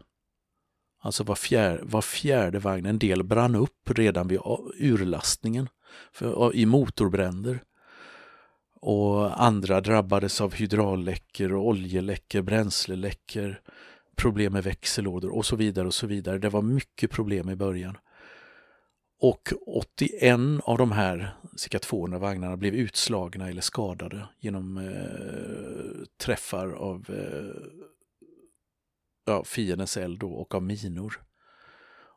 Alltså 1.04 1.24
var 1.24 1.34
fjärde, 1.34 1.80
var 1.82 2.02
fjärde 2.02 2.58
vagn, 2.58 2.86
en 2.86 2.98
del 2.98 3.22
brann 3.22 3.54
upp 3.54 3.90
redan 3.90 4.28
vid 4.28 4.40
urlastningen 4.80 5.68
för, 6.12 6.54
i 6.54 6.66
motorbränder. 6.66 7.62
Och 8.80 9.42
andra 9.44 9.80
drabbades 9.80 10.40
av 10.40 10.54
hydraulläckor 10.54 11.52
och 11.52 11.66
oljeläckor, 11.66 12.42
bränsleläckor, 12.42 13.60
problem 14.16 14.52
med 14.52 14.64
växellådor 14.64 15.30
och 15.30 15.46
så 15.46 15.56
vidare 15.56 15.86
och 15.86 15.94
så 15.94 16.06
vidare. 16.06 16.38
Det 16.38 16.48
var 16.48 16.62
mycket 16.62 17.10
problem 17.10 17.50
i 17.50 17.56
början. 17.56 17.96
Och 19.20 19.52
81 19.66 20.40
av 20.62 20.78
de 20.78 20.92
här 20.92 21.36
cirka 21.56 21.78
200 21.78 22.18
vagnarna 22.18 22.56
blev 22.56 22.74
utslagna 22.74 23.48
eller 23.48 23.62
skadade 23.62 24.28
genom 24.40 24.76
eh, 24.78 26.06
träffar 26.24 26.70
av 26.70 27.06
eh, 27.08 27.84
ja, 29.24 29.44
fiendens 29.44 29.96
eld 29.96 30.22
och 30.22 30.54
av 30.54 30.62
minor. 30.62 31.20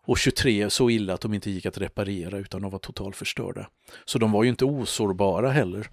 Och 0.08 0.18
23 0.18 0.70
så 0.70 0.90
illa 0.90 1.14
att 1.14 1.22
de 1.22 1.34
inte 1.34 1.52
gick 1.52 1.66
att 1.66 1.78
reparera 1.78 2.38
utan 2.38 2.62
de 2.62 2.72
var 2.72 2.80
totalt 2.80 3.16
förstörda. 3.16 3.70
Så 4.06 4.20
de 4.20 4.32
var 4.32 4.44
ju 4.44 4.50
inte 4.50 4.66
osårbara 4.66 5.52
heller. 5.52 5.90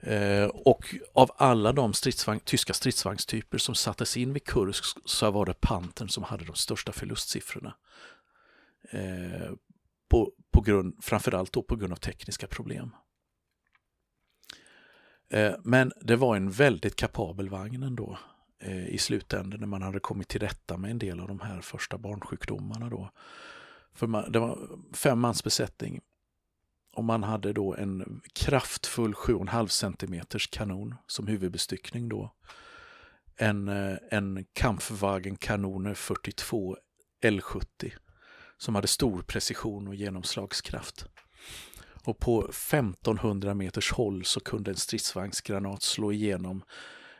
Eh, 0.00 0.44
och 0.44 0.94
av 1.14 1.30
alla 1.36 1.72
de 1.72 1.92
stridsvagn, 1.92 2.40
tyska 2.40 2.72
stridsvagnstyper 2.72 3.58
som 3.58 3.74
sattes 3.74 4.16
in 4.16 4.32
vid 4.32 4.44
Kursk 4.44 4.84
så 5.04 5.30
var 5.30 5.46
det 5.46 5.60
Pantern 5.60 6.08
som 6.08 6.24
hade 6.24 6.44
de 6.44 6.54
största 6.54 6.92
förlustsiffrorna. 6.92 7.74
Eh, 8.90 9.50
på, 10.08 10.32
på 10.50 10.60
grund, 10.60 10.96
framförallt 11.02 11.52
då 11.52 11.62
på 11.62 11.76
grund 11.76 11.92
av 11.92 11.96
tekniska 11.96 12.46
problem. 12.46 12.90
Eh, 15.30 15.54
men 15.64 15.92
det 16.00 16.16
var 16.16 16.36
en 16.36 16.50
väldigt 16.50 16.96
kapabel 16.96 17.48
vagn 17.48 17.82
ändå 17.82 18.18
Eh, 18.58 18.88
i 18.88 18.98
slutändan 18.98 19.60
när 19.60 19.66
man 19.66 19.82
hade 19.82 20.00
kommit 20.00 20.28
till 20.28 20.40
rätta 20.40 20.76
med 20.76 20.90
en 20.90 20.98
del 20.98 21.20
av 21.20 21.28
de 21.28 21.40
här 21.40 21.60
första 21.60 21.98
barnsjukdomarna. 21.98 22.90
Då. 22.90 23.10
För 23.94 24.06
man, 24.06 24.32
det 24.32 24.38
var 24.38 24.68
fem 24.92 25.20
mans 25.20 25.44
besättning 25.44 26.00
och 26.92 27.04
man 27.04 27.22
hade 27.22 27.52
då 27.52 27.74
en 27.74 28.20
kraftfull 28.32 29.12
7,5 29.12 29.66
cm 29.66 30.22
kanon 30.50 30.94
som 31.06 31.26
huvudbestyckning 31.26 32.08
då. 32.08 32.32
En, 33.36 33.68
eh, 33.68 33.96
en 34.10 34.46
Kampfwagen 34.52 35.36
Kanoner 35.36 35.94
42 35.94 36.76
L70 37.24 37.92
som 38.58 38.74
hade 38.74 38.88
stor 38.88 39.22
precision 39.22 39.88
och 39.88 39.94
genomslagskraft. 39.94 41.06
Och 42.04 42.18
på 42.18 42.48
1500 42.52 43.54
meters 43.54 43.92
håll 43.92 44.24
så 44.24 44.40
kunde 44.40 44.70
en 44.70 44.76
stridsvagnsgranat 44.76 45.82
slå 45.82 46.12
igenom 46.12 46.62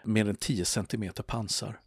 mer 0.06 0.28
än 0.28 0.36
10 0.36 0.64
cm 0.64 1.10
pansar. 1.26 1.80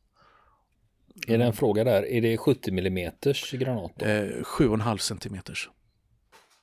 Är 1.28 1.38
det 1.38 1.46
en 1.46 1.54
fråga 1.54 1.84
där, 1.84 2.06
är 2.06 2.22
det 2.22 2.38
70 2.38 2.72
mm 2.72 3.12
granat? 3.52 4.02
Eh, 4.02 4.08
7,5 4.08 4.98
cm. 4.98 5.40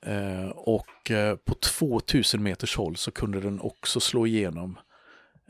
Eh, 0.07 0.49
och 0.49 1.11
eh, 1.11 1.37
på 1.37 1.55
2000 1.55 2.43
meters 2.43 2.77
håll 2.77 2.97
så 2.97 3.11
kunde 3.11 3.41
den 3.41 3.61
också 3.61 4.01
slå 4.01 4.27
igenom 4.27 4.79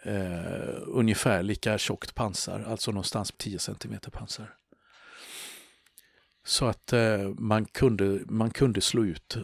eh, 0.05 0.79
ungefär 0.87 1.43
lika 1.43 1.79
tjockt 1.79 2.15
pansar, 2.15 2.65
alltså 2.69 2.91
någonstans 2.91 3.33
10 3.37 3.59
cm 3.59 3.99
pansar. 4.13 4.55
Så 6.47 6.67
att 6.67 6.93
eh, 6.93 7.29
man, 7.39 7.65
kunde, 7.65 8.21
man 8.27 8.51
kunde 8.51 8.81
slå 8.81 9.05
ut 9.05 9.37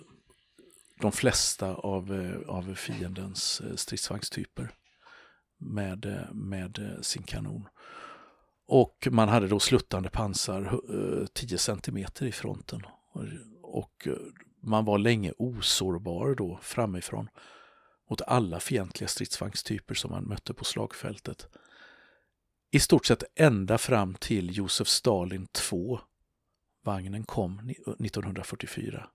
de 1.00 1.12
flesta 1.12 1.74
av, 1.74 2.12
eh, 2.14 2.54
av 2.54 2.74
fiendens 2.74 3.60
eh, 3.60 3.76
stridsvagnstyper 3.76 4.70
med, 5.62 6.06
eh, 6.06 6.32
med 6.32 6.78
eh, 6.78 7.00
sin 7.00 7.22
kanon. 7.22 7.68
Och 8.66 9.08
man 9.10 9.28
hade 9.28 9.48
då 9.48 9.60
sluttande 9.60 10.10
pansar 10.10 10.80
10 11.32 11.54
eh, 11.54 11.58
cm 11.58 12.06
i 12.20 12.32
fronten. 12.32 12.82
Och 13.62 14.08
man 14.60 14.84
var 14.84 14.98
länge 14.98 15.32
osårbar 15.38 16.34
då 16.34 16.58
framifrån 16.62 17.28
mot 18.10 18.22
alla 18.22 18.60
fientliga 18.60 19.08
stridsvagnstyper 19.08 19.94
som 19.94 20.10
man 20.10 20.24
mötte 20.24 20.54
på 20.54 20.64
slagfältet. 20.64 21.48
I 22.70 22.80
stort 22.80 23.06
sett 23.06 23.24
ända 23.34 23.78
fram 23.78 24.14
till 24.14 24.56
Josef 24.56 24.88
Stalin 24.88 25.46
2 25.46 26.00
vagnen 26.84 27.24
kom 27.24 27.58
1944 27.98 29.06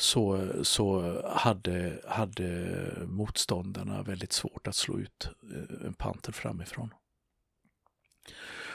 så, 0.00 0.48
så 0.62 1.16
hade, 1.28 2.00
hade 2.08 2.68
motståndarna 3.06 4.02
väldigt 4.02 4.32
svårt 4.32 4.66
att 4.66 4.76
slå 4.76 4.98
ut 4.98 5.28
eh, 5.54 5.86
en 5.86 5.94
panter 5.94 6.32
framifrån. 6.32 6.94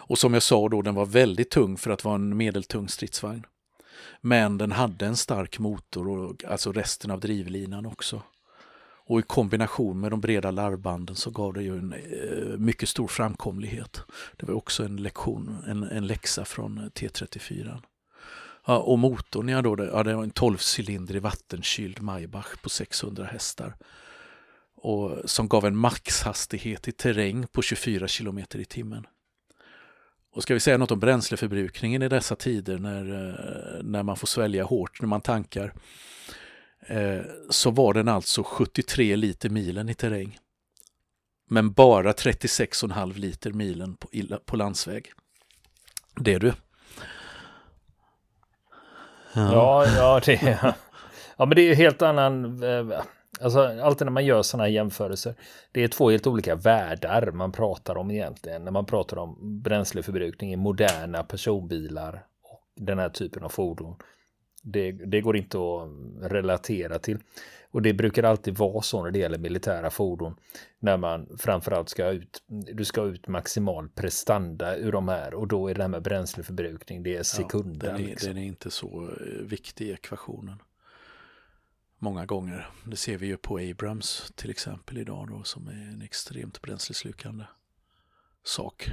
Och 0.07 0.17
som 0.17 0.33
jag 0.33 0.43
sa 0.43 0.69
då, 0.69 0.81
den 0.81 0.95
var 0.95 1.05
väldigt 1.05 1.49
tung 1.49 1.77
för 1.77 1.91
att 1.91 2.03
vara 2.03 2.15
en 2.15 2.37
medeltung 2.37 2.89
stridsvagn. 2.89 3.45
Men 4.21 4.57
den 4.57 4.71
hade 4.71 5.05
en 5.05 5.17
stark 5.17 5.59
motor 5.59 6.07
och 6.07 6.43
alltså 6.45 6.71
resten 6.71 7.11
av 7.11 7.19
drivlinan 7.19 7.85
också. 7.85 8.21
Och 9.07 9.19
i 9.19 9.21
kombination 9.21 9.99
med 9.99 10.11
de 10.11 10.21
breda 10.21 10.51
larvbanden 10.51 11.15
så 11.15 11.31
gav 11.31 11.53
det 11.53 11.63
ju 11.63 11.77
en 11.77 11.93
eh, 11.93 12.57
mycket 12.57 12.89
stor 12.89 13.07
framkomlighet. 13.07 14.01
Det 14.37 14.45
var 14.45 14.53
också 14.53 14.83
en 14.83 14.97
lektion, 14.97 15.57
en, 15.67 15.83
en 15.83 16.07
läxa 16.07 16.45
från 16.45 16.79
T34. 16.79 17.81
Ja, 18.67 18.77
och 18.77 18.99
motorn, 18.99 19.49
ja, 19.49 19.61
då, 19.61 19.75
det, 19.75 19.85
ja, 19.85 20.03
det 20.03 20.15
var 20.15 20.23
en 20.23 20.31
12-cylindrig 20.31 21.19
vattenkyld 21.19 22.01
Maybach 22.01 22.61
på 22.61 22.69
600 22.69 23.25
hästar. 23.25 23.75
Och, 24.75 25.29
som 25.29 25.47
gav 25.47 25.65
en 25.65 25.77
maxhastighet 25.77 26.87
i 26.87 26.91
terräng 26.91 27.47
på 27.47 27.61
24 27.61 28.07
km 28.07 28.39
i 28.53 28.65
timmen. 28.65 29.07
Och 30.31 30.43
ska 30.43 30.53
vi 30.53 30.59
säga 30.59 30.77
något 30.77 30.91
om 30.91 30.99
bränsleförbrukningen 30.99 32.01
i 32.01 32.09
dessa 32.09 32.35
tider 32.35 32.77
när, 32.77 33.29
eh, 33.29 33.83
när 33.83 34.03
man 34.03 34.17
får 34.17 34.27
svälja 34.27 34.63
hårt 34.63 35.01
när 35.01 35.07
man 35.07 35.21
tankar 35.21 35.73
eh, 36.87 37.21
så 37.49 37.71
var 37.71 37.93
den 37.93 38.07
alltså 38.07 38.43
73 38.43 39.15
liter 39.15 39.49
milen 39.49 39.89
i 39.89 39.93
terräng. 39.93 40.37
Men 41.49 41.71
bara 41.71 42.11
36,5 42.11 43.15
liter 43.15 43.51
milen 43.51 43.95
på, 43.95 44.09
på 44.45 44.55
landsväg. 44.55 45.11
Det 46.15 46.33
är 46.33 46.39
du. 46.39 46.53
Ja, 49.35 49.85
ja, 49.97 50.21
det, 50.25 50.59
ja, 51.37 51.45
men 51.45 51.49
det 51.49 51.61
är 51.61 51.67
ju 51.67 51.73
helt 51.75 52.01
annan... 52.01 52.63
Eh, 52.63 52.99
alltså, 53.41 53.59
alltid 53.83 54.05
när 54.07 54.11
man 54.11 54.25
gör 54.25 54.41
sådana 54.41 54.63
här 54.63 54.71
jämförelser. 54.71 55.35
Det 55.71 55.83
är 55.83 55.87
två 55.87 56.09
helt 56.09 56.27
olika 56.27 56.55
världar 56.55 57.31
man 57.31 57.51
pratar 57.51 57.97
om 57.97 58.11
egentligen. 58.11 58.63
När 58.63 58.71
man 58.71 58.85
pratar 58.85 59.17
om 59.17 59.61
bränsleförbrukning 59.63 60.53
i 60.53 60.55
moderna 60.55 61.23
personbilar 61.23 62.25
och 62.43 62.61
den 62.75 62.99
här 62.99 63.09
typen 63.09 63.43
av 63.43 63.49
fordon. 63.49 63.95
Det, 64.67 64.91
det 64.91 65.21
går 65.21 65.37
inte 65.37 65.57
att 65.57 65.89
relatera 66.31 66.99
till. 66.99 67.19
Och 67.71 67.81
det 67.81 67.93
brukar 67.93 68.23
alltid 68.23 68.57
vara 68.57 68.81
så 68.81 69.03
när 69.03 69.11
det 69.11 69.19
gäller 69.19 69.37
militära 69.37 69.89
fordon. 69.89 70.35
När 70.79 70.97
man 70.97 71.37
framförallt 71.37 71.89
ska 71.89 72.09
ut, 72.11 72.43
du 72.47 72.85
ska 72.85 73.03
ut 73.03 73.27
maximal 73.27 73.89
prestanda 73.89 74.77
ur 74.77 74.91
de 74.91 75.07
här 75.07 75.33
och 75.33 75.47
då 75.47 75.67
är 75.67 75.75
det 75.75 75.81
här 75.81 75.87
med 75.87 76.01
bränsleförbrukning, 76.01 77.03
det 77.03 77.17
är 77.17 77.23
sekunder. 77.23 77.87
Ja, 77.87 77.93
den, 77.93 78.03
är, 78.03 78.07
liksom. 78.07 78.27
den 78.27 78.37
är 78.37 78.47
inte 78.47 78.71
så 78.71 79.03
eh, 79.03 79.41
viktig 79.41 79.87
i 79.87 79.91
ekvationen. 79.91 80.61
Många 81.97 82.25
gånger. 82.25 82.69
Det 82.85 82.95
ser 82.95 83.17
vi 83.17 83.27
ju 83.27 83.37
på 83.37 83.57
Abrams 83.57 84.31
till 84.35 84.49
exempel 84.49 84.97
idag 84.97 85.27
då 85.29 85.43
som 85.43 85.67
är 85.67 85.93
en 85.93 86.01
extremt 86.01 86.61
bränsleslukande 86.61 87.45
sak. 88.43 88.89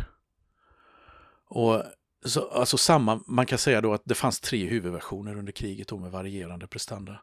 Och 1.47 1.83
så, 2.25 2.49
alltså 2.49 2.77
samma, 2.77 3.21
man 3.27 3.47
kan 3.47 3.59
säga 3.59 3.81
då 3.81 3.95
att 3.95 4.03
det 4.05 4.15
fanns 4.15 4.41
tre 4.41 4.67
huvudversioner 4.67 5.39
under 5.39 5.53
kriget 5.53 5.89
då 5.89 5.99
med 5.99 6.11
varierande 6.11 6.67
prestanda. 6.67 7.21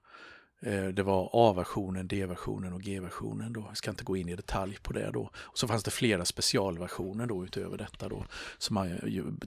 Eh, 0.61 0.87
det 0.87 1.03
var 1.03 1.29
A-versionen, 1.33 2.07
D-versionen 2.07 2.73
och 2.73 2.81
G-versionen. 2.81 3.53
Då. 3.53 3.65
Jag 3.67 3.77
ska 3.77 3.89
inte 3.89 4.03
gå 4.03 4.17
in 4.17 4.29
i 4.29 4.35
detalj 4.35 4.77
på 4.81 4.93
det. 4.93 5.11
Då. 5.11 5.31
Och 5.35 5.57
så 5.57 5.67
fanns 5.67 5.83
det 5.83 5.91
flera 5.91 6.25
specialversioner 6.25 7.25
då 7.25 7.43
utöver 7.43 7.77
detta. 7.77 8.09
Då. 8.09 8.25
Så 8.57 8.73
man 8.73 8.99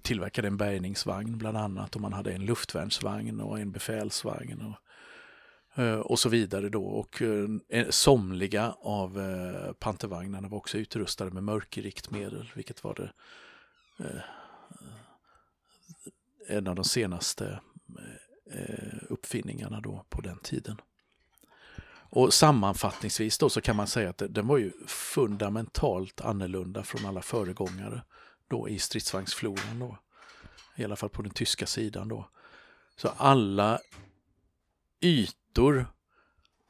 tillverkade 0.02 0.48
en 0.48 0.56
bärgningsvagn 0.56 1.38
bland 1.38 1.56
annat 1.56 1.94
och 1.94 2.00
man 2.00 2.12
hade 2.12 2.32
en 2.32 2.44
luftvärnsvagn 2.44 3.40
och 3.40 3.60
en 3.60 3.72
befälsvagn. 3.72 4.74
Och, 5.74 5.82
eh, 5.82 5.98
och 5.98 6.18
så 6.18 6.28
vidare 6.28 6.68
då. 6.68 6.84
Och 6.84 7.22
eh, 7.22 7.88
somliga 7.90 8.74
av 8.80 9.20
pantervagnarna 9.78 10.48
var 10.48 10.58
också 10.58 10.78
utrustade 10.78 11.30
med 11.30 11.44
mörkerriktmedel, 11.44 12.52
vilket 12.54 12.84
var 12.84 12.94
det 12.94 13.12
en 16.48 16.68
av 16.68 16.74
de 16.74 16.84
senaste 16.84 17.60
eh, 18.52 18.98
uppfinningarna 19.08 19.80
då 19.80 20.04
på 20.08 20.20
den 20.20 20.38
tiden. 20.38 20.80
Och 22.14 22.34
sammanfattningsvis 22.34 23.38
då 23.38 23.50
så 23.50 23.60
kan 23.60 23.76
man 23.76 23.86
säga 23.86 24.10
att 24.10 24.22
den 24.28 24.46
var 24.46 24.58
ju 24.58 24.72
fundamentalt 24.86 26.20
annorlunda 26.20 26.82
från 26.82 27.06
alla 27.06 27.22
föregångare 27.22 28.02
då 28.48 28.68
i 28.68 28.78
stridsvagnsfloran 28.78 29.78
då. 29.78 29.98
I 30.76 30.84
alla 30.84 30.96
fall 30.96 31.08
på 31.08 31.22
den 31.22 31.32
tyska 31.32 31.66
sidan 31.66 32.08
då. 32.08 32.28
Så 32.96 33.08
alla 33.08 33.80
ytor 35.00 35.86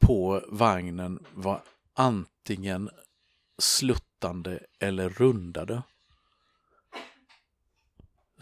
på 0.00 0.44
vagnen 0.48 1.24
var 1.34 1.62
antingen 1.94 2.90
sluttande 3.58 4.60
eller 4.78 5.08
rundade. 5.08 5.82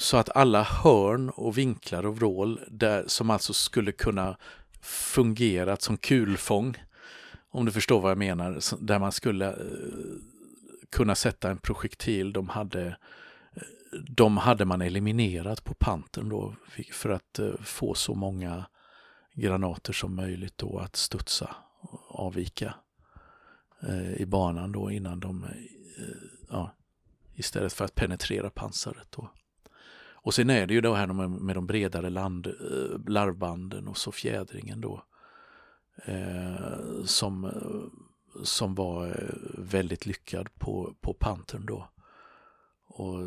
Så 0.00 0.16
att 0.16 0.36
alla 0.36 0.62
hörn 0.62 1.30
och 1.30 1.58
vinklar 1.58 2.06
och 2.06 2.16
vrål 2.16 2.60
där, 2.68 3.04
som 3.06 3.30
alltså 3.30 3.52
skulle 3.52 3.92
kunna 3.92 4.36
fungerat 4.82 5.82
som 5.82 5.96
kulfång, 5.96 6.74
om 7.50 7.64
du 7.64 7.72
förstår 7.72 8.00
vad 8.00 8.10
jag 8.10 8.18
menar, 8.18 8.60
där 8.80 8.98
man 8.98 9.12
skulle 9.12 9.48
eh, 9.48 9.56
kunna 10.90 11.14
sätta 11.14 11.50
en 11.50 11.58
projektil, 11.58 12.32
de 12.32 12.48
hade, 12.48 12.86
eh, 13.52 13.62
de 14.08 14.36
hade 14.36 14.64
man 14.64 14.82
eliminerat 14.82 15.64
på 15.64 15.74
panten 15.74 16.28
då 16.28 16.54
för 16.92 17.10
att 17.10 17.38
eh, 17.38 17.52
få 17.62 17.94
så 17.94 18.14
många 18.14 18.64
granater 19.34 19.92
som 19.92 20.16
möjligt 20.16 20.58
då 20.58 20.78
att 20.78 20.96
studsa 20.96 21.56
och 21.80 22.20
avvika 22.20 22.74
eh, 23.82 24.12
i 24.12 24.26
banan 24.26 24.72
då 24.72 24.90
innan 24.90 25.20
de, 25.20 25.44
eh, 25.44 25.50
ja, 26.50 26.74
istället 27.34 27.72
för 27.72 27.84
att 27.84 27.94
penetrera 27.94 28.50
pansaret 28.50 29.06
då. 29.10 29.30
Och 30.22 30.34
sen 30.34 30.50
är 30.50 30.66
det 30.66 30.74
ju 30.74 30.80
det 30.80 30.96
här 30.96 31.06
med 31.28 31.56
de 31.56 31.66
bredare 31.66 32.10
land, 32.10 32.46
eh, 32.46 33.08
larvbanden 33.08 33.88
och 33.88 33.98
så 33.98 34.12
fjädringen 34.12 34.80
då. 34.80 35.04
Eh, 36.04 37.04
som, 37.04 37.44
eh, 37.44 38.42
som 38.44 38.74
var 38.74 39.06
eh, 39.06 39.34
väldigt 39.58 40.06
lyckad 40.06 40.54
på, 40.54 40.94
på 41.00 41.14
Pantern 41.14 41.66
då. 41.66 41.90
Och, 42.86 43.18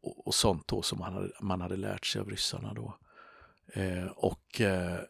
och, 0.00 0.26
och, 0.26 0.34
sånt 0.34 0.68
då 0.68 0.82
som 0.82 0.98
man 0.98 1.12
hade, 1.12 1.30
man 1.40 1.60
hade 1.60 1.76
lärt 1.76 2.06
sig 2.06 2.20
av 2.20 2.30
ryssarna 2.30 2.74
då. 2.74 2.98
Eh, 3.72 4.06
och 4.06 4.60
eh, 4.60 5.00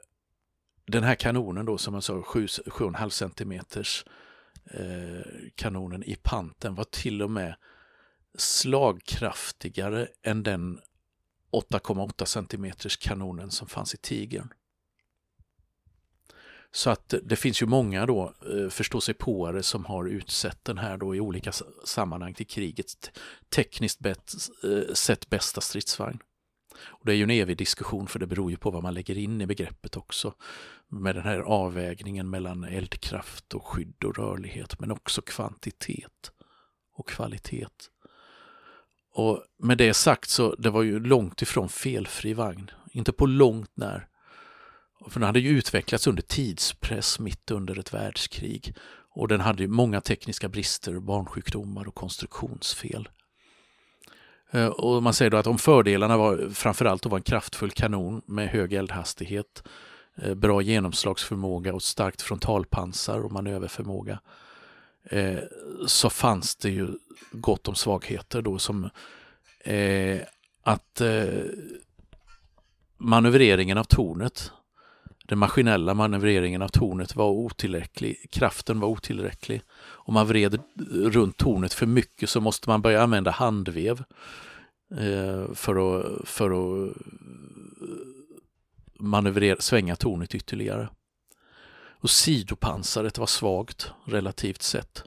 den 0.86 1.04
här 1.04 1.14
kanonen 1.14 1.66
då 1.66 1.78
som 1.78 1.94
jag 1.94 2.02
sa 2.02 2.12
7,5 2.12 3.08
centimeters 3.08 4.04
eh, 4.64 5.50
kanonen 5.54 6.02
i 6.02 6.16
panten 6.22 6.74
var 6.74 6.84
till 6.84 7.22
och 7.22 7.30
med 7.30 7.56
slagkraftigare 8.36 10.08
än 10.22 10.42
den 10.42 10.80
8,8 11.52 12.24
cm 12.24 12.72
kanonen 13.00 13.50
som 13.50 13.68
fanns 13.68 13.94
i 13.94 13.96
Tigern. 13.96 14.48
Så 16.70 16.90
att 16.90 17.14
det 17.22 17.36
finns 17.36 17.62
ju 17.62 17.66
många 17.66 18.06
då 18.06 18.34
eh, 18.54 18.68
förståsigpåare 18.68 19.62
som 19.62 19.84
har 19.84 20.04
utsett 20.04 20.64
den 20.64 20.78
här 20.78 20.96
då 20.96 21.14
i 21.14 21.20
olika 21.20 21.52
sammanhang 21.84 22.34
till 22.34 22.46
krigets 22.46 22.96
tekniskt 23.48 23.98
bett, 23.98 24.32
eh, 24.64 24.94
sett 24.94 25.30
bästa 25.30 25.60
stridsvagn. 25.60 26.18
Och 26.78 27.06
det 27.06 27.12
är 27.12 27.16
ju 27.16 27.22
en 27.22 27.30
evig 27.30 27.56
diskussion 27.56 28.06
för 28.06 28.18
det 28.18 28.26
beror 28.26 28.50
ju 28.50 28.56
på 28.56 28.70
vad 28.70 28.82
man 28.82 28.94
lägger 28.94 29.18
in 29.18 29.40
i 29.40 29.46
begreppet 29.46 29.96
också. 29.96 30.34
Med 30.88 31.14
den 31.14 31.24
här 31.24 31.38
avvägningen 31.38 32.30
mellan 32.30 32.64
eldkraft 32.64 33.54
och 33.54 33.66
skydd 33.66 34.04
och 34.04 34.18
rörlighet 34.18 34.80
men 34.80 34.90
också 34.90 35.22
kvantitet 35.22 36.32
och 36.92 37.08
kvalitet. 37.08 37.66
Och 39.16 39.42
med 39.58 39.78
det 39.78 39.94
sagt 39.94 40.30
så 40.30 40.54
det 40.54 40.70
var 40.70 40.82
ju 40.82 41.00
långt 41.00 41.42
ifrån 41.42 41.68
felfri 41.68 42.34
vagn. 42.34 42.70
Inte 42.92 43.12
på 43.12 43.26
långt 43.26 43.70
när. 43.74 44.06
För 45.08 45.20
den 45.20 45.26
hade 45.26 45.40
ju 45.40 45.48
utvecklats 45.48 46.06
under 46.06 46.22
tidspress 46.22 47.18
mitt 47.18 47.50
under 47.50 47.78
ett 47.78 47.94
världskrig. 47.94 48.74
Och 49.10 49.28
den 49.28 49.40
hade 49.40 49.68
många 49.68 50.00
tekniska 50.00 50.48
brister, 50.48 50.98
barnsjukdomar 50.98 51.88
och 51.88 51.94
konstruktionsfel. 51.94 53.08
Eh, 54.50 54.66
och 54.66 55.02
man 55.02 55.14
säger 55.14 55.30
då 55.30 55.36
att 55.36 55.46
om 55.46 55.58
fördelarna 55.58 56.16
var 56.16 56.50
framförallt 56.50 57.06
att 57.06 57.10
vara 57.10 57.18
en 57.18 57.22
kraftfull 57.22 57.70
kanon 57.70 58.22
med 58.26 58.48
hög 58.48 58.72
eldhastighet, 58.72 59.62
eh, 60.22 60.34
bra 60.34 60.62
genomslagsförmåga 60.62 61.74
och 61.74 61.82
starkt 61.82 62.22
frontalpansar 62.22 63.20
och 63.20 63.32
manöverförmåga 63.32 64.20
eh, 65.10 65.38
så 65.86 66.10
fanns 66.10 66.56
det 66.56 66.70
ju 66.70 66.88
gott 67.32 67.68
om 67.68 67.74
svagheter 67.74 68.42
då 68.42 68.58
som 68.58 68.90
eh, 69.64 70.20
att 70.62 71.00
eh, 71.00 71.44
manövreringen 72.98 73.78
av 73.78 73.84
tornet, 73.84 74.52
den 75.24 75.38
maskinella 75.38 75.94
manövreringen 75.94 76.62
av 76.62 76.68
tornet 76.68 77.16
var 77.16 77.30
otillräcklig, 77.30 78.26
kraften 78.30 78.80
var 78.80 78.88
otillräcklig. 78.88 79.62
Om 79.78 80.14
man 80.14 80.26
vred 80.26 80.60
runt 80.90 81.36
tornet 81.36 81.74
för 81.74 81.86
mycket 81.86 82.30
så 82.30 82.40
måste 82.40 82.68
man 82.68 82.82
börja 82.82 83.02
använda 83.02 83.30
handvev 83.30 84.04
eh, 84.90 85.54
för 85.54 85.98
att, 85.98 86.28
för 86.28 86.50
att 86.50 86.88
eh, 86.88 87.02
manövrera, 88.98 89.56
svänga 89.60 89.96
tornet 89.96 90.34
ytterligare. 90.34 90.88
Och 92.00 92.10
sidopansaret 92.10 93.18
var 93.18 93.26
svagt 93.26 93.92
relativt 94.04 94.62
sett. 94.62 95.04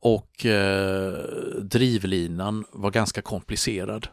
Och 0.00 0.46
eh, 0.46 1.12
drivlinan 1.62 2.64
var 2.72 2.90
ganska 2.90 3.22
komplicerad. 3.22 4.08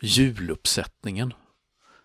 Hjuluppsättningen 0.00 1.34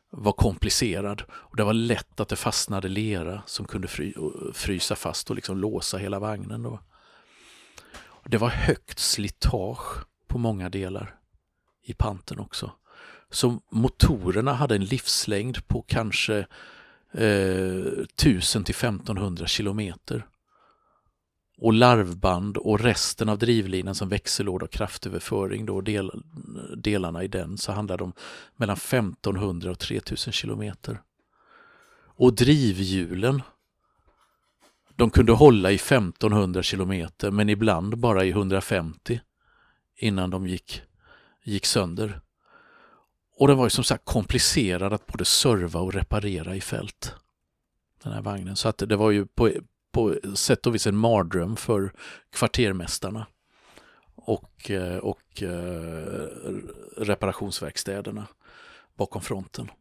var 0.10 0.32
komplicerad 0.32 1.24
och 1.30 1.56
det 1.56 1.64
var 1.64 1.74
lätt 1.74 2.20
att 2.20 2.30
det 2.30 2.36
fastnade 2.36 2.88
lera 2.88 3.42
som 3.46 3.66
kunde 3.66 3.88
fry, 3.88 4.14
frysa 4.54 4.96
fast 4.96 5.30
och 5.30 5.36
liksom 5.36 5.58
låsa 5.58 5.98
hela 5.98 6.20
vagnen. 6.20 6.64
Då. 6.64 6.80
Det 8.26 8.38
var 8.38 8.50
högt 8.50 9.00
slitage 9.00 10.06
på 10.28 10.38
många 10.38 10.70
delar 10.70 11.16
i 11.84 11.94
panten 11.94 12.40
också. 12.40 12.72
Så 13.30 13.62
motorerna 13.72 14.54
hade 14.54 14.76
en 14.76 14.86
livslängd 14.86 15.68
på 15.68 15.82
kanske 15.88 16.48
eh, 17.18 18.04
1000 18.16 18.64
till 18.64 18.76
1500 18.76 19.48
kilometer. 19.48 20.28
Och 21.58 21.74
larvband 21.74 22.58
och 22.58 22.80
resten 22.80 23.30
av 23.30 23.38
drivlinan 23.38 23.96
som 23.96 24.10
växellåda 24.10 24.66
och 24.66 24.72
kraftöverföring, 24.72 25.66
då, 25.66 25.82
del, 25.82 26.12
delarna 26.78 27.24
i 27.24 27.28
den, 27.28 27.58
så 27.58 27.72
handlar 27.72 27.98
det 27.98 28.04
om 28.04 28.14
mellan 28.56 28.76
1500 28.76 29.72
och 29.72 29.80
3000 29.80 30.34
kilometer. 30.34 31.02
Och 32.20 32.34
drivhjulen, 32.34 33.42
de 34.96 35.10
kunde 35.10 35.32
hålla 35.32 35.72
i 35.72 35.76
1500 35.76 36.64
kilometer 36.64 37.32
men 37.32 37.50
ibland 37.50 37.98
bara 37.98 38.26
i 38.26 38.30
150 38.30 39.22
innan 39.98 40.30
de 40.30 40.48
gick, 40.48 40.82
gick 41.44 41.66
sönder. 41.66 42.22
Och 43.40 43.48
den 43.48 43.58
var 43.58 43.66
ju 43.66 43.70
som 43.70 43.84
sagt 43.84 44.06
komplicerad 44.06 44.94
att 44.94 45.08
både 45.08 45.26
serva 45.26 45.80
och 45.80 45.94
reparera 45.94 46.56
i 46.56 46.62
fält. 46.62 47.16
Den 48.04 48.14
här 48.14 48.22
vagnen. 48.22 48.56
Så 48.56 48.70
att 48.70 48.78
det 48.78 48.96
var 48.96 49.12
ju 49.12 49.26
på, 49.26 49.52
på 49.92 50.16
sätt 50.36 50.68
och 50.68 50.76
vis 50.76 50.88
en 50.88 50.98
mardröm 50.98 51.56
för 51.56 51.94
kvartermästarna 52.30 53.28
och, 54.16 54.72
eh, 54.72 54.98
och 54.98 55.44
eh, 55.44 56.28
reparationsverkstäderna 56.98 58.28
bakom 58.96 59.22
fronten. 59.22 59.72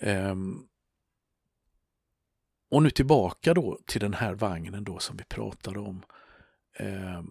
Ehm, 0.00 0.66
och 2.70 2.82
nu 2.82 2.90
tillbaka 2.90 3.54
då 3.54 3.78
till 3.86 4.00
den 4.00 4.14
här 4.14 4.34
vagnen 4.34 4.84
då 4.84 4.98
som 4.98 5.16
vi 5.16 5.24
pratade 5.24 5.80
om. 5.80 6.02
Ehm, 6.76 7.30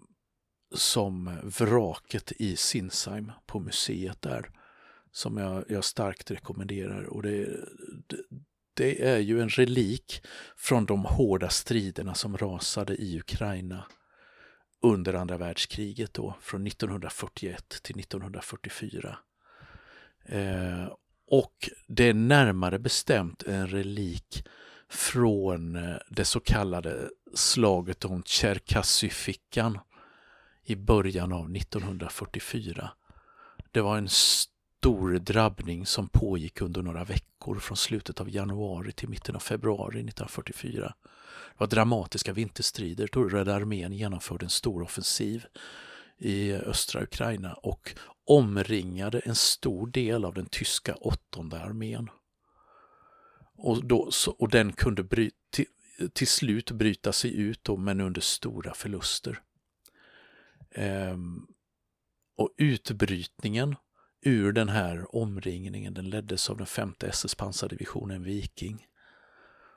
som 0.74 1.38
vraket 1.42 2.32
i 2.32 2.56
Sinsheim 2.56 3.32
på 3.46 3.60
museet 3.60 4.22
där. 4.22 4.50
Som 5.12 5.36
jag, 5.36 5.64
jag 5.68 5.84
starkt 5.84 6.30
rekommenderar. 6.30 7.04
Och 7.04 7.22
det, 7.22 7.44
det, 8.06 8.16
det, 8.74 9.08
är 9.08 9.18
ju 9.18 9.40
en 9.40 9.48
relik 9.48 10.22
från 10.56 10.84
de 10.84 11.04
hårda 11.04 11.48
striderna 11.48 12.14
som 12.14 12.36
rasade 12.36 12.94
i 12.94 13.18
Ukraina 13.18 13.84
under 14.82 15.14
andra 15.14 15.36
världskriget 15.36 16.14
då, 16.14 16.36
från 16.40 16.66
1941 16.66 17.80
till 17.82 18.00
1944. 18.00 19.16
Eh, 20.24 20.88
och 21.26 21.70
det 21.86 22.08
är 22.08 22.14
närmare 22.14 22.78
bestämt 22.78 23.42
en 23.42 23.66
relik 23.66 24.44
från 24.88 25.76
eh, 25.76 25.96
det 26.08 26.24
så 26.24 26.40
kallade 26.40 27.10
slaget 27.34 28.04
om 28.04 28.22
Cherkasyfickan 28.22 29.78
i 30.64 30.76
början 30.76 31.32
av 31.32 31.56
1944. 31.56 32.90
Det 33.70 33.80
var 33.80 33.98
en 33.98 34.08
stor 34.08 35.18
drabbning 35.18 35.86
som 35.86 36.08
pågick 36.08 36.60
under 36.60 36.82
några 36.82 37.04
veckor 37.04 37.58
från 37.58 37.76
slutet 37.76 38.20
av 38.20 38.30
januari 38.30 38.92
till 38.92 39.08
mitten 39.08 39.34
av 39.34 39.40
februari 39.40 40.00
1944. 40.00 40.94
Det 41.02 41.58
var 41.58 41.66
dramatiska 41.66 42.32
vinterstrider 42.32 43.08
då 43.12 43.24
Röda 43.28 43.54
armén 43.54 43.92
genomförde 43.92 44.46
en 44.46 44.50
stor 44.50 44.82
offensiv 44.82 45.44
i 46.18 46.52
östra 46.52 47.02
Ukraina 47.02 47.54
och 47.54 47.94
omringade 48.24 49.18
en 49.18 49.34
stor 49.34 49.86
del 49.86 50.24
av 50.24 50.34
den 50.34 50.46
tyska 50.46 50.94
åttonde 50.94 51.60
armén. 51.60 52.10
Och, 53.56 53.84
då, 53.84 54.10
och 54.38 54.48
den 54.48 54.72
kunde 54.72 55.02
bry, 55.02 55.30
till, 55.50 55.66
till, 56.12 56.28
slut 56.28 56.70
bryta 56.70 57.12
sig 57.12 57.36
ut 57.36 57.64
då, 57.64 57.76
men 57.76 58.00
under 58.00 58.20
stora 58.20 58.74
förluster. 58.74 59.40
Ehm, 60.74 61.46
och 62.36 62.50
utbrytningen 62.56 63.76
ur 64.24 64.52
den 64.52 64.68
här 64.68 65.16
omringningen 65.16 65.94
den 65.94 66.10
leddes 66.10 66.50
av 66.50 66.56
den 66.56 66.66
femte 66.66 67.06
SS 67.06 67.34
pansardivisionen 67.34 68.22
Viking. 68.22 68.86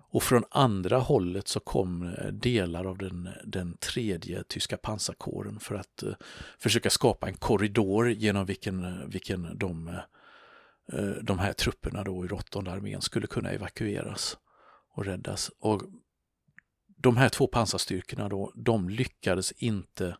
Och 0.10 0.24
från 0.24 0.44
andra 0.52 0.98
hållet 0.98 1.48
så 1.48 1.60
kom 1.60 2.04
eh, 2.04 2.28
delar 2.28 2.86
av 2.86 2.98
den, 2.98 3.30
den 3.46 3.78
tredje 3.78 4.44
tyska 4.44 4.78
pansarkåren 4.78 5.60
för 5.60 5.76
att 5.76 6.04
eh, 6.04 6.14
försöka 6.60 6.90
skapa 6.90 7.28
en 7.28 7.38
korridor 7.38 8.10
genom 8.10 8.46
vilken, 8.46 8.84
eh, 8.84 9.08
vilken 9.08 9.58
de, 9.58 9.88
eh, 9.88 10.00
eh, 10.94 11.16
de 11.24 11.40
här 11.40 11.54
trupperna 11.54 12.04
då 12.04 12.26
i 12.26 12.30
åttonde 12.30 12.72
armén 12.72 13.02
skulle 13.02 13.28
kunna 13.28 13.50
evakueras 13.50 14.38
och 14.94 15.06
räddas. 15.06 15.52
Och 15.60 15.82
de 16.98 17.18
här 17.18 17.30
två 17.30 17.48
pansarstyrkorna 17.48 18.30
då, 18.30 18.52
de 18.56 18.90
lyckades 18.90 19.52
inte 19.52 20.18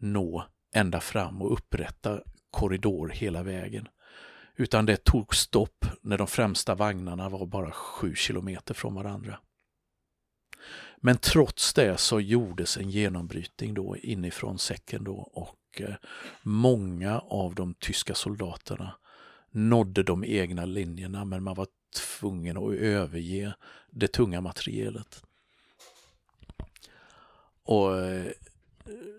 nå 0.00 0.46
ända 0.74 1.00
fram 1.00 1.42
och 1.42 1.52
upprätta 1.52 2.20
korridor 2.50 3.08
hela 3.08 3.42
vägen. 3.42 3.88
Utan 4.56 4.86
det 4.86 5.04
tog 5.04 5.34
stopp 5.34 5.86
när 6.00 6.18
de 6.18 6.26
främsta 6.26 6.74
vagnarna 6.74 7.28
var 7.28 7.46
bara 7.46 7.70
sju 7.70 8.14
kilometer 8.14 8.74
från 8.74 8.94
varandra. 8.94 9.38
Men 10.96 11.18
trots 11.18 11.74
det 11.74 12.00
så 12.00 12.20
gjordes 12.20 12.76
en 12.76 12.90
genombrytning 12.90 13.74
då 13.74 13.96
inifrån 13.96 14.58
säcken 14.58 15.04
då 15.04 15.16
och 15.16 15.80
eh, 15.80 15.94
många 16.42 17.18
av 17.18 17.54
de 17.54 17.74
tyska 17.74 18.14
soldaterna 18.14 18.94
nådde 19.50 20.02
de 20.02 20.24
egna 20.24 20.64
linjerna 20.64 21.24
men 21.24 21.42
man 21.42 21.54
var 21.54 21.66
tvungen 22.20 22.56
att 22.56 22.72
överge 22.74 23.54
det 23.90 24.08
tunga 24.08 24.40
materialet. 24.40 25.22
Och 27.62 27.98
eh, 27.98 28.32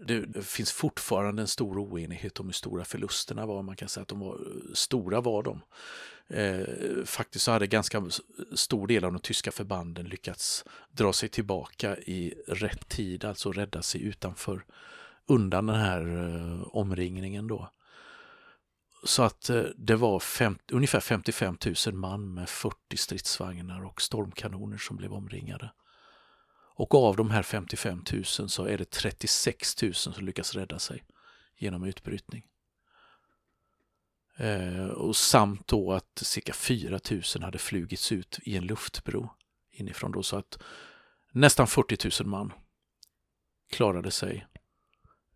det, 0.05 0.45
finns 0.45 0.71
fortfarande 0.71 1.41
en 1.41 1.47
stor 1.47 1.79
oenighet 1.79 2.39
om 2.39 2.45
hur 2.45 2.53
stora 2.53 2.86
förlusterna 2.86 3.45
var. 3.45 3.62
Man 3.63 3.75
kan 3.75 3.89
säga 3.89 4.01
att 4.01 4.07
de 4.07 4.19
var 4.19 4.39
stora 4.73 5.21
var 5.21 5.43
de. 5.43 5.62
Eh, 6.27 7.05
faktiskt 7.05 7.45
så 7.45 7.51
hade 7.51 7.67
ganska 7.67 8.03
stor 8.55 8.88
del 8.88 9.05
av 9.05 9.13
de 9.13 9.19
tyska 9.19 9.51
förbanden 9.51 10.05
lyckats 10.05 10.65
dra 10.91 11.13
sig 11.13 11.29
tillbaka 11.29 11.97
i 11.97 12.34
rätt 12.47 12.89
tid, 12.89 13.25
alltså 13.25 13.51
rädda 13.51 13.81
sig 13.81 14.03
utanför 14.03 14.65
undan 15.25 15.65
den 15.65 15.75
här 15.75 16.01
eh, 16.01 16.67
omringningen 16.75 17.47
då. 17.47 17.71
Så 19.03 19.23
att 19.23 19.49
eh, 19.49 19.63
det 19.77 19.95
var 19.95 20.19
fem, 20.19 20.57
ungefär 20.71 20.99
55 20.99 21.57
000 21.86 21.95
man 21.95 22.34
med 22.34 22.49
40 22.49 22.97
stridsvagnar 22.97 23.86
och 23.86 24.01
stormkanoner 24.01 24.77
som 24.77 24.97
blev 24.97 25.13
omringade. 25.13 25.71
Och 26.82 26.96
av 26.96 27.15
de 27.15 27.32
här 27.32 27.44
55 27.44 28.04
000 28.13 28.26
så 28.26 28.65
är 28.65 28.78
det 28.78 28.89
36 28.89 29.82
000 29.82 29.94
som 29.94 30.26
lyckas 30.26 30.56
rädda 30.56 30.80
sig 30.80 31.04
genom 31.58 31.84
utbrytning. 31.84 32.44
Eh, 34.38 34.86
och 34.86 35.15
samt 35.15 35.67
då 35.67 35.94
att 35.94 36.17
cirka 36.22 36.54
4 36.54 37.00
000 37.12 37.22
hade 37.41 37.58
flugits 37.58 38.12
ut 38.12 38.39
i 38.44 38.58
en 38.58 38.65
luftbro 38.65 39.30
inifrån 39.72 40.12
då 40.12 40.24
så 40.24 40.38
att 40.38 40.60
nästan 41.32 41.67
40 41.67 42.24
000 42.24 42.30
man 42.30 42.54
klarade 43.70 44.12
sig. 44.12 44.48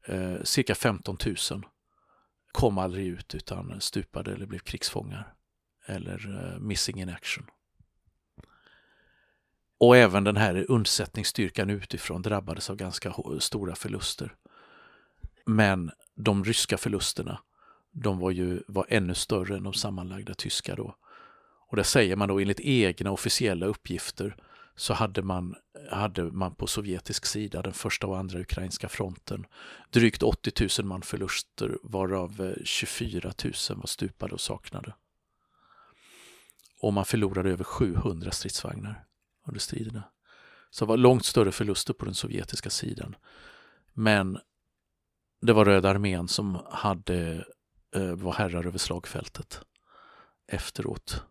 Eh, 0.05 0.43
cirka 0.43 0.75
15 0.75 1.17
000 1.25 1.65
kom 2.51 2.77
aldrig 2.77 3.07
ut 3.07 3.35
utan 3.35 3.81
stupade 3.81 4.33
eller 4.33 4.45
blev 4.45 4.59
krigsfångar 4.59 5.33
eller 5.85 6.53
eh, 6.53 6.59
missing 6.59 7.01
in 7.01 7.09
action. 7.09 7.45
Och 9.77 9.97
även 9.97 10.23
den 10.23 10.37
här 10.37 10.65
undsättningsstyrkan 10.71 11.69
utifrån 11.69 12.21
drabbades 12.21 12.69
av 12.69 12.75
ganska 12.75 13.13
stora 13.39 13.75
förluster. 13.75 14.35
Men 15.45 15.91
de 16.15 16.43
ryska 16.43 16.77
förlusterna, 16.77 17.39
de 17.91 18.19
var 18.19 18.31
ju 18.31 18.63
var 18.67 18.85
ännu 18.89 19.13
större 19.13 19.57
än 19.57 19.63
de 19.63 19.73
sammanlagda 19.73 20.33
tyska 20.33 20.75
då. 20.75 20.95
Och 21.67 21.77
det 21.77 21.83
säger 21.83 22.15
man 22.15 22.27
då 22.27 22.39
enligt 22.39 22.59
egna 22.59 23.11
officiella 23.11 23.65
uppgifter 23.65 24.35
så 24.75 24.93
hade 24.93 25.21
man, 25.21 25.55
hade 25.91 26.23
man 26.23 26.55
på 26.55 26.67
sovjetisk 26.67 27.25
sida, 27.25 27.61
den 27.61 27.73
första 27.73 28.07
och 28.07 28.17
andra 28.17 28.39
ukrainska 28.39 28.89
fronten, 28.89 29.45
drygt 29.89 30.23
80 30.23 30.81
000 30.81 30.87
man 30.87 31.01
förluster 31.01 31.77
varav 31.83 32.41
eh, 32.41 32.63
24 32.63 33.33
000 33.43 33.53
var 33.69 33.87
stupade 33.87 34.33
och 34.33 34.41
saknade. 34.41 34.93
Och 36.81 36.93
man 36.93 37.05
förlorade 37.05 37.49
över 37.49 37.63
700 37.63 38.31
stridsvagnar 38.31 39.05
under 39.45 39.59
striderna. 39.59 40.03
Så 40.69 40.85
det 40.85 40.89
var 40.89 40.97
långt 40.97 41.25
större 41.25 41.51
förluster 41.51 41.93
på 41.93 42.05
den 42.05 42.13
sovjetiska 42.13 42.69
sidan. 42.69 43.15
Men 43.93 44.39
det 45.41 45.53
var 45.53 45.65
Röda 45.65 45.89
armén 45.89 46.27
som 46.27 46.65
hade, 46.69 47.45
eh, 47.95 48.15
var 48.15 48.33
herrar 48.33 48.67
över 48.67 48.77
slagfältet 48.77 49.61
efteråt. 50.47 51.23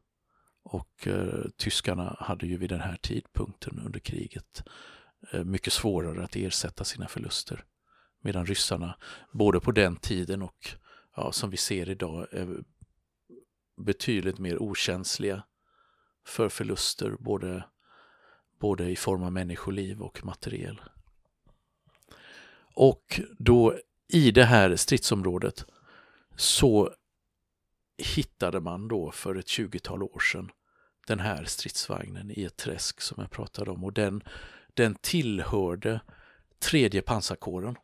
Och 0.63 1.07
eh, 1.07 1.45
tyskarna 1.57 2.17
hade 2.21 2.47
ju 2.47 2.57
vid 2.57 2.71
den 2.71 2.81
här 2.81 2.97
tidpunkten 3.03 3.83
under 3.87 4.01
kriget 4.01 4.63
eh, 5.33 5.45
mycket 5.45 5.73
svårare 5.73 6.25
att 6.25 6.37
ersätta 6.37 6.85
sina 6.85 7.09
förluster. 7.09 7.65
Medan 8.21 8.47
ryssarna, 8.47 8.99
både 9.33 9.61
på 9.61 9.73
den 9.73 9.97
tiden 9.97 10.43
och 10.43 10.71
ja, 11.17 11.33
som 11.33 11.51
vi 11.51 11.57
ser 11.57 11.91
idag, 11.91 12.27
är 12.33 12.65
betydligt 13.77 14.39
mer 14.39 14.63
okänsliga 14.63 15.43
för 16.27 16.49
förluster, 16.49 17.17
både 17.21 17.65
både 18.59 18.91
i 18.91 18.97
form 18.97 19.23
av 19.23 19.33
människoliv 19.33 20.03
och 20.03 20.25
materiel. 20.25 20.81
Och 22.75 23.21
då 23.39 23.79
i 24.09 24.31
det 24.31 24.45
här 24.45 24.77
stridsområdet 24.77 25.65
så 26.37 26.91
hittade 27.99 28.61
man 28.61 28.89
då 28.89 29.11
för 29.11 29.35
ett 29.35 29.47
20-tal 29.47 30.03
år 30.03 30.21
sedan 30.21 30.51
den 31.07 31.21
här 31.21 31.45
stridsvagnen 31.45 32.31
i 32.31 32.45
ett 32.45 32.57
träsk 32.57 33.01
som 33.01 33.17
jag 33.21 33.31
pratade 33.31 33.71
om 33.71 33.85
och 33.85 33.93
den, 33.93 34.23
den 34.75 34.95
tillhörde 34.95 36.01
tredje 36.59 37.03
pansarkåren. 37.03 37.77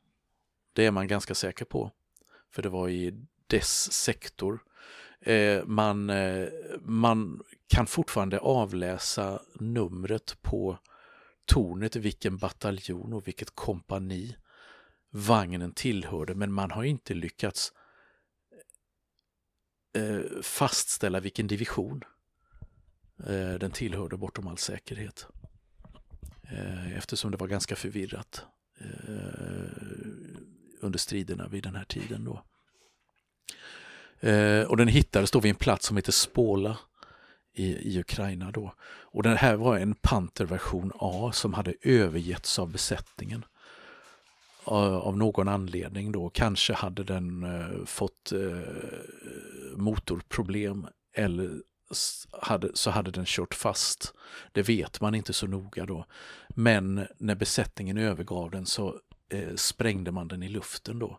Det 0.73 0.87
är 0.87 0.91
man 0.91 1.09
ganska 1.09 1.35
säker 1.35 1.65
på, 1.65 1.91
för 2.51 2.63
det 2.63 2.69
var 2.69 2.89
i 2.89 3.15
dess 3.51 3.93
sektor. 3.93 4.63
Eh, 5.21 5.65
man, 5.65 6.11
eh, 6.11 6.49
man 6.81 7.43
kan 7.69 7.87
fortfarande 7.87 8.39
avläsa 8.39 9.43
numret 9.55 10.43
på 10.43 10.79
tornet, 11.45 11.97
vilken 11.97 12.37
bataljon 12.37 13.13
och 13.13 13.29
vilket 13.29 13.55
kompani 13.55 14.37
vagnen 15.11 15.73
tillhörde, 15.73 16.35
men 16.35 16.53
man 16.53 16.71
har 16.71 16.85
inte 16.85 17.15
lyckats 17.15 17.73
eh, 19.97 20.43
fastställa 20.43 21.21
vilken 21.21 21.47
division 21.47 22.05
eh, 23.27 23.55
den 23.55 23.71
tillhörde 23.71 24.17
bortom 24.17 24.47
all 24.47 24.59
säkerhet. 24.59 25.27
Eh, 26.43 26.97
eftersom 26.97 27.31
det 27.31 27.37
var 27.37 27.47
ganska 27.47 27.77
förvirrat 27.77 28.45
eh, 28.81 29.11
under 30.81 30.99
striderna 30.99 31.49
vid 31.49 31.63
den 31.63 31.75
här 31.75 31.85
tiden. 31.85 32.25
då. 32.25 32.45
Eh, 34.21 34.63
och 34.63 34.77
den 34.77 34.89
hittades 34.89 35.31
då 35.31 35.41
vid 35.41 35.51
en 35.51 35.57
plats 35.57 35.87
som 35.87 35.97
heter 35.97 36.13
Spåla 36.13 36.79
i, 37.55 37.95
i 37.95 38.01
Ukraina 38.01 38.51
då. 38.51 38.75
Och 39.13 39.23
den 39.23 39.37
här 39.37 39.57
var 39.57 39.79
en 39.79 39.95
Panther-version 39.95 40.93
A 40.95 41.31
som 41.35 41.55
hade 41.55 41.75
övergetts 41.83 42.59
av 42.59 42.73
besättningen 42.73 43.45
eh, 44.67 44.97
av 44.97 45.17
någon 45.17 45.49
anledning 45.49 46.13
då. 46.13 46.29
Kanske 46.31 46.73
hade 46.73 47.05
den 47.05 47.43
eh, 47.45 47.85
fått 47.85 48.33
eh, 48.33 48.59
motorproblem 49.77 50.87
eller 51.15 51.51
hade, 52.43 52.71
så 52.75 52.91
hade 52.91 53.11
den 53.11 53.25
kört 53.27 53.55
fast. 53.55 54.15
Det 54.53 54.63
vet 54.63 55.01
man 55.01 55.15
inte 55.15 55.33
så 55.33 55.47
noga 55.47 55.87
då. 55.87 56.05
Men 56.49 57.07
när 57.19 57.35
besättningen 57.35 57.99
övergav 57.99 58.51
den 58.51 58.67
så 58.67 59.01
eh, 59.29 59.55
sprängde 59.55 60.13
man 60.13 60.29
den 60.29 60.43
i 60.43 60.49
luften 60.49 60.99
då. 60.99 61.19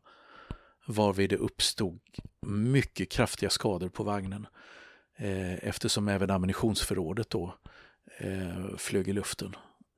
Varvid 0.92 1.30
det 1.30 1.38
uppstod 1.38 2.00
mycket 2.46 3.10
kraftiga 3.10 3.50
skador 3.50 3.90
på 3.90 4.04
vagnen. 4.04 4.48
Eh, 5.16 5.68
eftersom 5.68 6.08
även 6.08 6.30
ammunitionsförrådet 6.30 7.30
då 7.30 7.56
eh, 8.18 8.78
flög 8.78 9.08
i 9.08 9.14
luften 9.14 9.56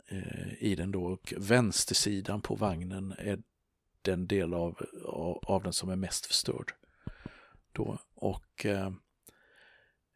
eh, 0.07 0.63
i 0.63 0.75
den 0.75 0.91
då 0.91 1.03
och 1.03 1.33
vänstersidan 1.37 2.41
på 2.41 2.55
vagnen 2.55 3.13
är 3.17 3.39
den 4.01 4.27
del 4.27 4.53
av, 4.53 4.85
av, 5.05 5.39
av 5.43 5.63
den 5.63 5.73
som 5.73 5.89
är 5.89 5.95
mest 5.95 6.25
förstörd. 6.25 6.73
Då. 7.71 7.97
Och 8.15 8.65
eh, 8.65 8.91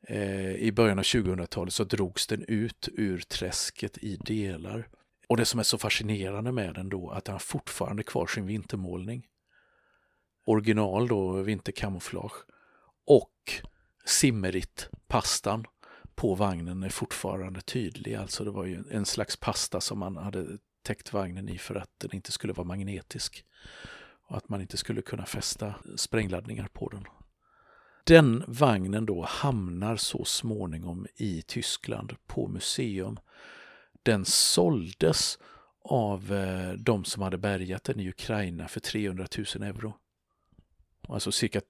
eh, 0.07 0.55
i 0.55 0.71
början 0.71 0.99
av 0.99 1.03
2000-talet 1.03 1.73
så 1.73 1.83
drogs 1.83 2.27
den 2.27 2.45
ut 2.47 2.89
ur 2.93 3.19
träsket 3.19 3.97
i 3.97 4.15
delar. 4.15 4.87
Och 5.27 5.37
det 5.37 5.45
som 5.45 5.59
är 5.59 5.63
så 5.63 5.77
fascinerande 5.77 6.51
med 6.51 6.73
den 6.73 6.89
då, 6.89 7.09
att 7.09 7.25
den 7.25 7.33
har 7.33 7.39
fortfarande 7.39 8.03
kvar 8.03 8.27
sin 8.27 8.45
vintermålning. 8.45 9.27
Original 10.47 11.07
då, 11.07 11.31
vinterkamouflage. 11.31 12.45
Och 13.05 13.33
Simmerit, 14.05 14.89
pastan 15.07 15.65
på 16.15 16.35
vagnen 16.35 16.83
är 16.83 16.89
fortfarande 16.89 17.61
tydlig. 17.61 18.15
Alltså 18.15 18.43
det 18.43 18.51
var 18.51 18.65
ju 18.65 18.83
en 18.91 19.05
slags 19.05 19.37
pasta 19.37 19.81
som 19.81 19.99
man 19.99 20.17
hade 20.17 20.57
täckt 20.83 21.13
vagnen 21.13 21.49
i 21.49 21.57
för 21.57 21.75
att 21.75 21.89
den 21.97 22.15
inte 22.15 22.31
skulle 22.31 22.53
vara 22.53 22.67
magnetisk. 22.67 23.45
Och 24.29 24.37
att 24.37 24.49
man 24.49 24.61
inte 24.61 24.77
skulle 24.77 25.01
kunna 25.01 25.25
fästa 25.25 25.75
sprängladdningar 25.95 26.67
på 26.73 26.89
den. 26.89 27.03
Den 28.03 28.43
vagnen 28.47 29.05
då 29.05 29.25
hamnar 29.25 29.95
så 29.95 30.25
småningom 30.25 31.07
i 31.15 31.41
Tyskland 31.41 32.15
på 32.27 32.47
museum. 32.47 33.19
Den 34.03 34.25
såldes 34.25 35.37
av 35.81 36.33
eh, 36.33 36.71
de 36.71 37.05
som 37.05 37.23
hade 37.23 37.37
bärgat 37.37 37.83
den 37.83 37.99
i 37.99 38.09
Ukraina 38.09 38.67
för 38.67 38.79
300 38.79 39.27
000 39.55 39.63
euro. 39.63 39.93
Alltså 41.07 41.31
cirka, 41.31 41.61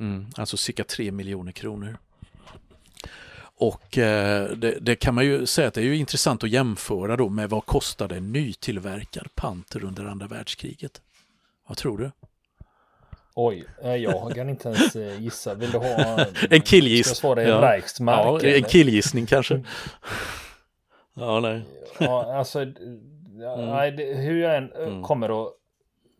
mm, 0.00 0.26
alltså 0.36 0.56
cirka 0.56 0.84
3 0.84 1.12
miljoner 1.12 1.52
kronor. 1.52 1.98
Och 3.60 3.98
eh, 3.98 4.50
det, 4.50 4.78
det, 4.80 4.96
kan 4.96 5.14
man 5.14 5.24
ju 5.24 5.46
säga 5.46 5.68
att 5.68 5.74
det 5.74 5.80
är 5.80 5.84
ju 5.84 5.96
intressant 5.96 6.44
att 6.44 6.50
jämföra 6.50 7.16
då 7.16 7.28
med 7.28 7.50
vad 7.50 7.66
kostade 7.66 8.16
en 8.16 8.32
nytillverkad 8.32 9.34
Panter 9.34 9.84
under 9.84 10.04
andra 10.04 10.26
världskriget. 10.26 11.00
Vad 11.66 11.76
tror 11.76 11.98
du? 11.98 12.10
Oj, 13.34 13.66
jag 13.82 14.34
kan 14.34 14.48
inte 14.48 14.68
ens 14.68 14.96
eh, 14.96 15.22
gissa. 15.22 15.54
Vill 15.54 15.70
du 15.70 15.78
ha 15.78 16.26
en 16.50 16.60
killgiss? 16.64 17.16
Ska 17.16 17.42
ja. 17.42 17.80
Ja, 17.98 18.40
en 18.42 18.62
killgissning 18.62 19.26
kanske. 19.26 19.54
ja, 21.14 21.40
nej. 21.40 21.62
ja, 21.98 22.34
alltså, 22.38 22.60
mm. 22.60 23.00
nej, 23.56 23.92
det, 23.92 24.14
hur 24.14 24.40
jag 24.42 24.56
än 24.56 24.72
mm. 24.72 25.02
kommer 25.02 25.42
att, 25.42 25.52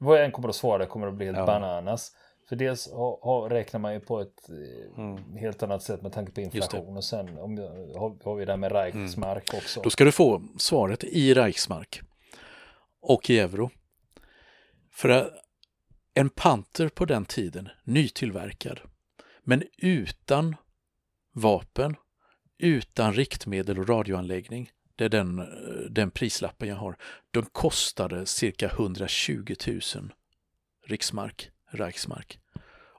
vad 0.00 0.18
jag 0.18 0.24
än 0.24 0.32
kommer 0.32 0.48
att 0.48 0.54
svara 0.54 0.86
kommer 0.86 1.06
att 1.06 1.14
bli 1.14 1.26
helt 1.26 1.38
ja. 1.38 1.46
bananas. 1.46 2.12
För 2.48 2.56
dels 2.56 2.92
har, 2.92 3.18
har, 3.22 3.48
räknar 3.48 3.80
man 3.80 3.92
ju 3.92 4.00
på 4.00 4.20
ett 4.20 4.48
eh, 4.48 5.04
mm. 5.04 5.36
helt 5.36 5.62
annat 5.62 5.82
sätt 5.82 6.02
med 6.02 6.12
tanke 6.12 6.32
på 6.32 6.40
inflation 6.40 6.96
och 6.96 7.04
sen 7.04 7.38
om, 7.38 7.58
har, 7.96 8.24
har 8.24 8.34
vi 8.34 8.44
det 8.44 8.52
här 8.52 8.56
med 8.56 8.72
Reichsmark 8.72 9.52
mm. 9.52 9.62
också. 9.62 9.80
Då 9.82 9.90
ska 9.90 10.04
du 10.04 10.12
få 10.12 10.42
svaret 10.58 11.04
i 11.04 11.34
Reichsmark 11.34 12.00
och 13.00 13.30
i 13.30 13.38
euro. 13.38 13.70
För 14.92 15.30
en 16.14 16.30
Panter 16.30 16.88
på 16.88 17.04
den 17.04 17.24
tiden, 17.24 17.68
nytillverkad, 17.84 18.80
men 19.42 19.62
utan 19.78 20.56
vapen, 21.32 21.96
utan 22.58 23.12
riktmedel 23.12 23.78
och 23.78 23.88
radioanläggning, 23.88 24.70
det 25.00 25.04
är 25.04 25.08
den, 25.08 25.38
eh, 25.38 25.44
den 25.90 26.10
prislappen 26.10 26.68
jag 26.68 26.76
har, 26.76 26.96
De 27.30 27.44
kostade 27.44 28.26
cirka 28.26 28.66
120 28.68 29.54
000 29.66 29.80
riksmark, 30.86 31.50
Reichsmark. 31.70 32.38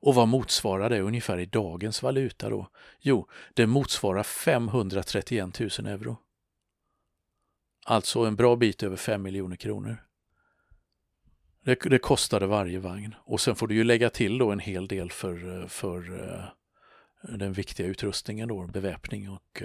Och 0.02 0.16
vad 0.16 0.28
motsvarar 0.28 0.90
det 0.90 1.00
ungefär 1.00 1.38
i 1.38 1.46
dagens 1.46 2.04
valuta 2.04 2.50
då? 2.50 2.68
Jo, 3.00 3.28
det 3.54 3.68
motsvarar 3.68 4.24
531 4.24 5.60
000 5.60 5.70
euro. 5.70 6.18
Alltså 7.86 8.20
en 8.20 8.36
bra 8.36 8.56
bit 8.56 8.84
över 8.84 8.98
5 8.98 9.22
miljoner 9.22 9.56
kronor. 9.56 9.98
Det, 11.64 11.80
det 11.90 12.00
kostade 12.00 12.48
varje 12.48 12.80
vagn 12.80 13.16
och 13.18 13.42
sen 13.42 13.56
får 13.56 13.68
du 13.68 13.76
ju 13.76 13.84
lägga 13.84 14.10
till 14.10 14.38
då 14.38 14.52
en 14.52 14.60
hel 14.60 14.88
del 14.88 15.12
för, 15.12 15.62
eh, 15.62 15.68
för 15.68 16.24
eh, 16.24 16.46
den 17.38 17.54
viktiga 17.54 17.88
utrustningen 17.88 18.48
då, 18.48 18.68
beväpning 18.68 19.30
och, 19.30 19.64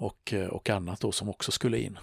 och, 0.00 0.32
uh, 0.32 0.46
och 0.46 0.70
annat 0.70 1.00
då 1.00 1.12
som 1.12 1.28
också 1.28 1.52
skulle 1.52 1.78
in. 1.78 1.98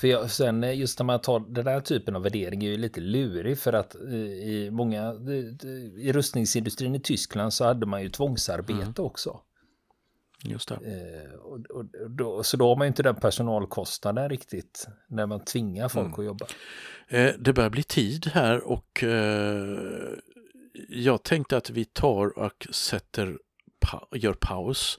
För 0.00 0.08
jag, 0.08 0.30
sen 0.30 0.78
just 0.78 0.98
när 0.98 1.04
man 1.04 1.20
tar 1.20 1.40
den 1.40 1.64
där 1.64 1.80
typen 1.80 2.16
av 2.16 2.22
värdering 2.22 2.64
är 2.64 2.68
ju 2.68 2.76
lite 2.76 3.00
lurig 3.00 3.58
för 3.58 3.72
att 3.72 3.94
i 3.94 4.68
många 4.72 5.12
i 5.98 6.12
rustningsindustrin 6.12 6.94
i 6.94 7.00
Tyskland 7.00 7.52
så 7.52 7.64
hade 7.64 7.86
man 7.86 8.02
ju 8.02 8.10
tvångsarbete 8.10 8.82
mm. 8.82 8.94
också. 8.96 9.40
Just 10.44 10.68
det. 10.68 10.74
Eh, 10.74 11.32
och, 11.32 11.58
och, 11.70 11.84
då, 12.10 12.42
så 12.42 12.56
då 12.56 12.68
har 12.68 12.76
man 12.76 12.84
ju 12.84 12.88
inte 12.88 13.02
den 13.02 13.14
personalkostnaden 13.14 14.28
riktigt 14.28 14.88
när 15.08 15.26
man 15.26 15.44
tvingar 15.44 15.88
folk 15.88 16.06
mm. 16.06 16.20
att 16.20 16.26
jobba. 16.26 16.46
Eh, 17.08 17.34
det 17.38 17.52
börjar 17.52 17.70
bli 17.70 17.82
tid 17.82 18.26
här 18.26 18.68
och 18.68 19.04
eh, 19.04 19.78
jag 20.88 21.22
tänkte 21.22 21.56
att 21.56 21.70
vi 21.70 21.84
tar 21.84 22.38
och 22.38 22.66
sätter, 22.70 23.38
gör 24.12 24.32
paus 24.32 24.98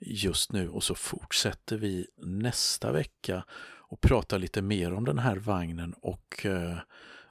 just 0.00 0.52
nu 0.52 0.68
och 0.68 0.84
så 0.84 0.94
fortsätter 0.94 1.76
vi 1.76 2.06
nästa 2.16 2.92
vecka 2.92 3.44
och 3.88 4.00
pratar 4.00 4.38
lite 4.38 4.62
mer 4.62 4.92
om 4.92 5.04
den 5.04 5.18
här 5.18 5.36
vagnen 5.36 5.92
och, 5.92 6.46
eh, 6.46 6.78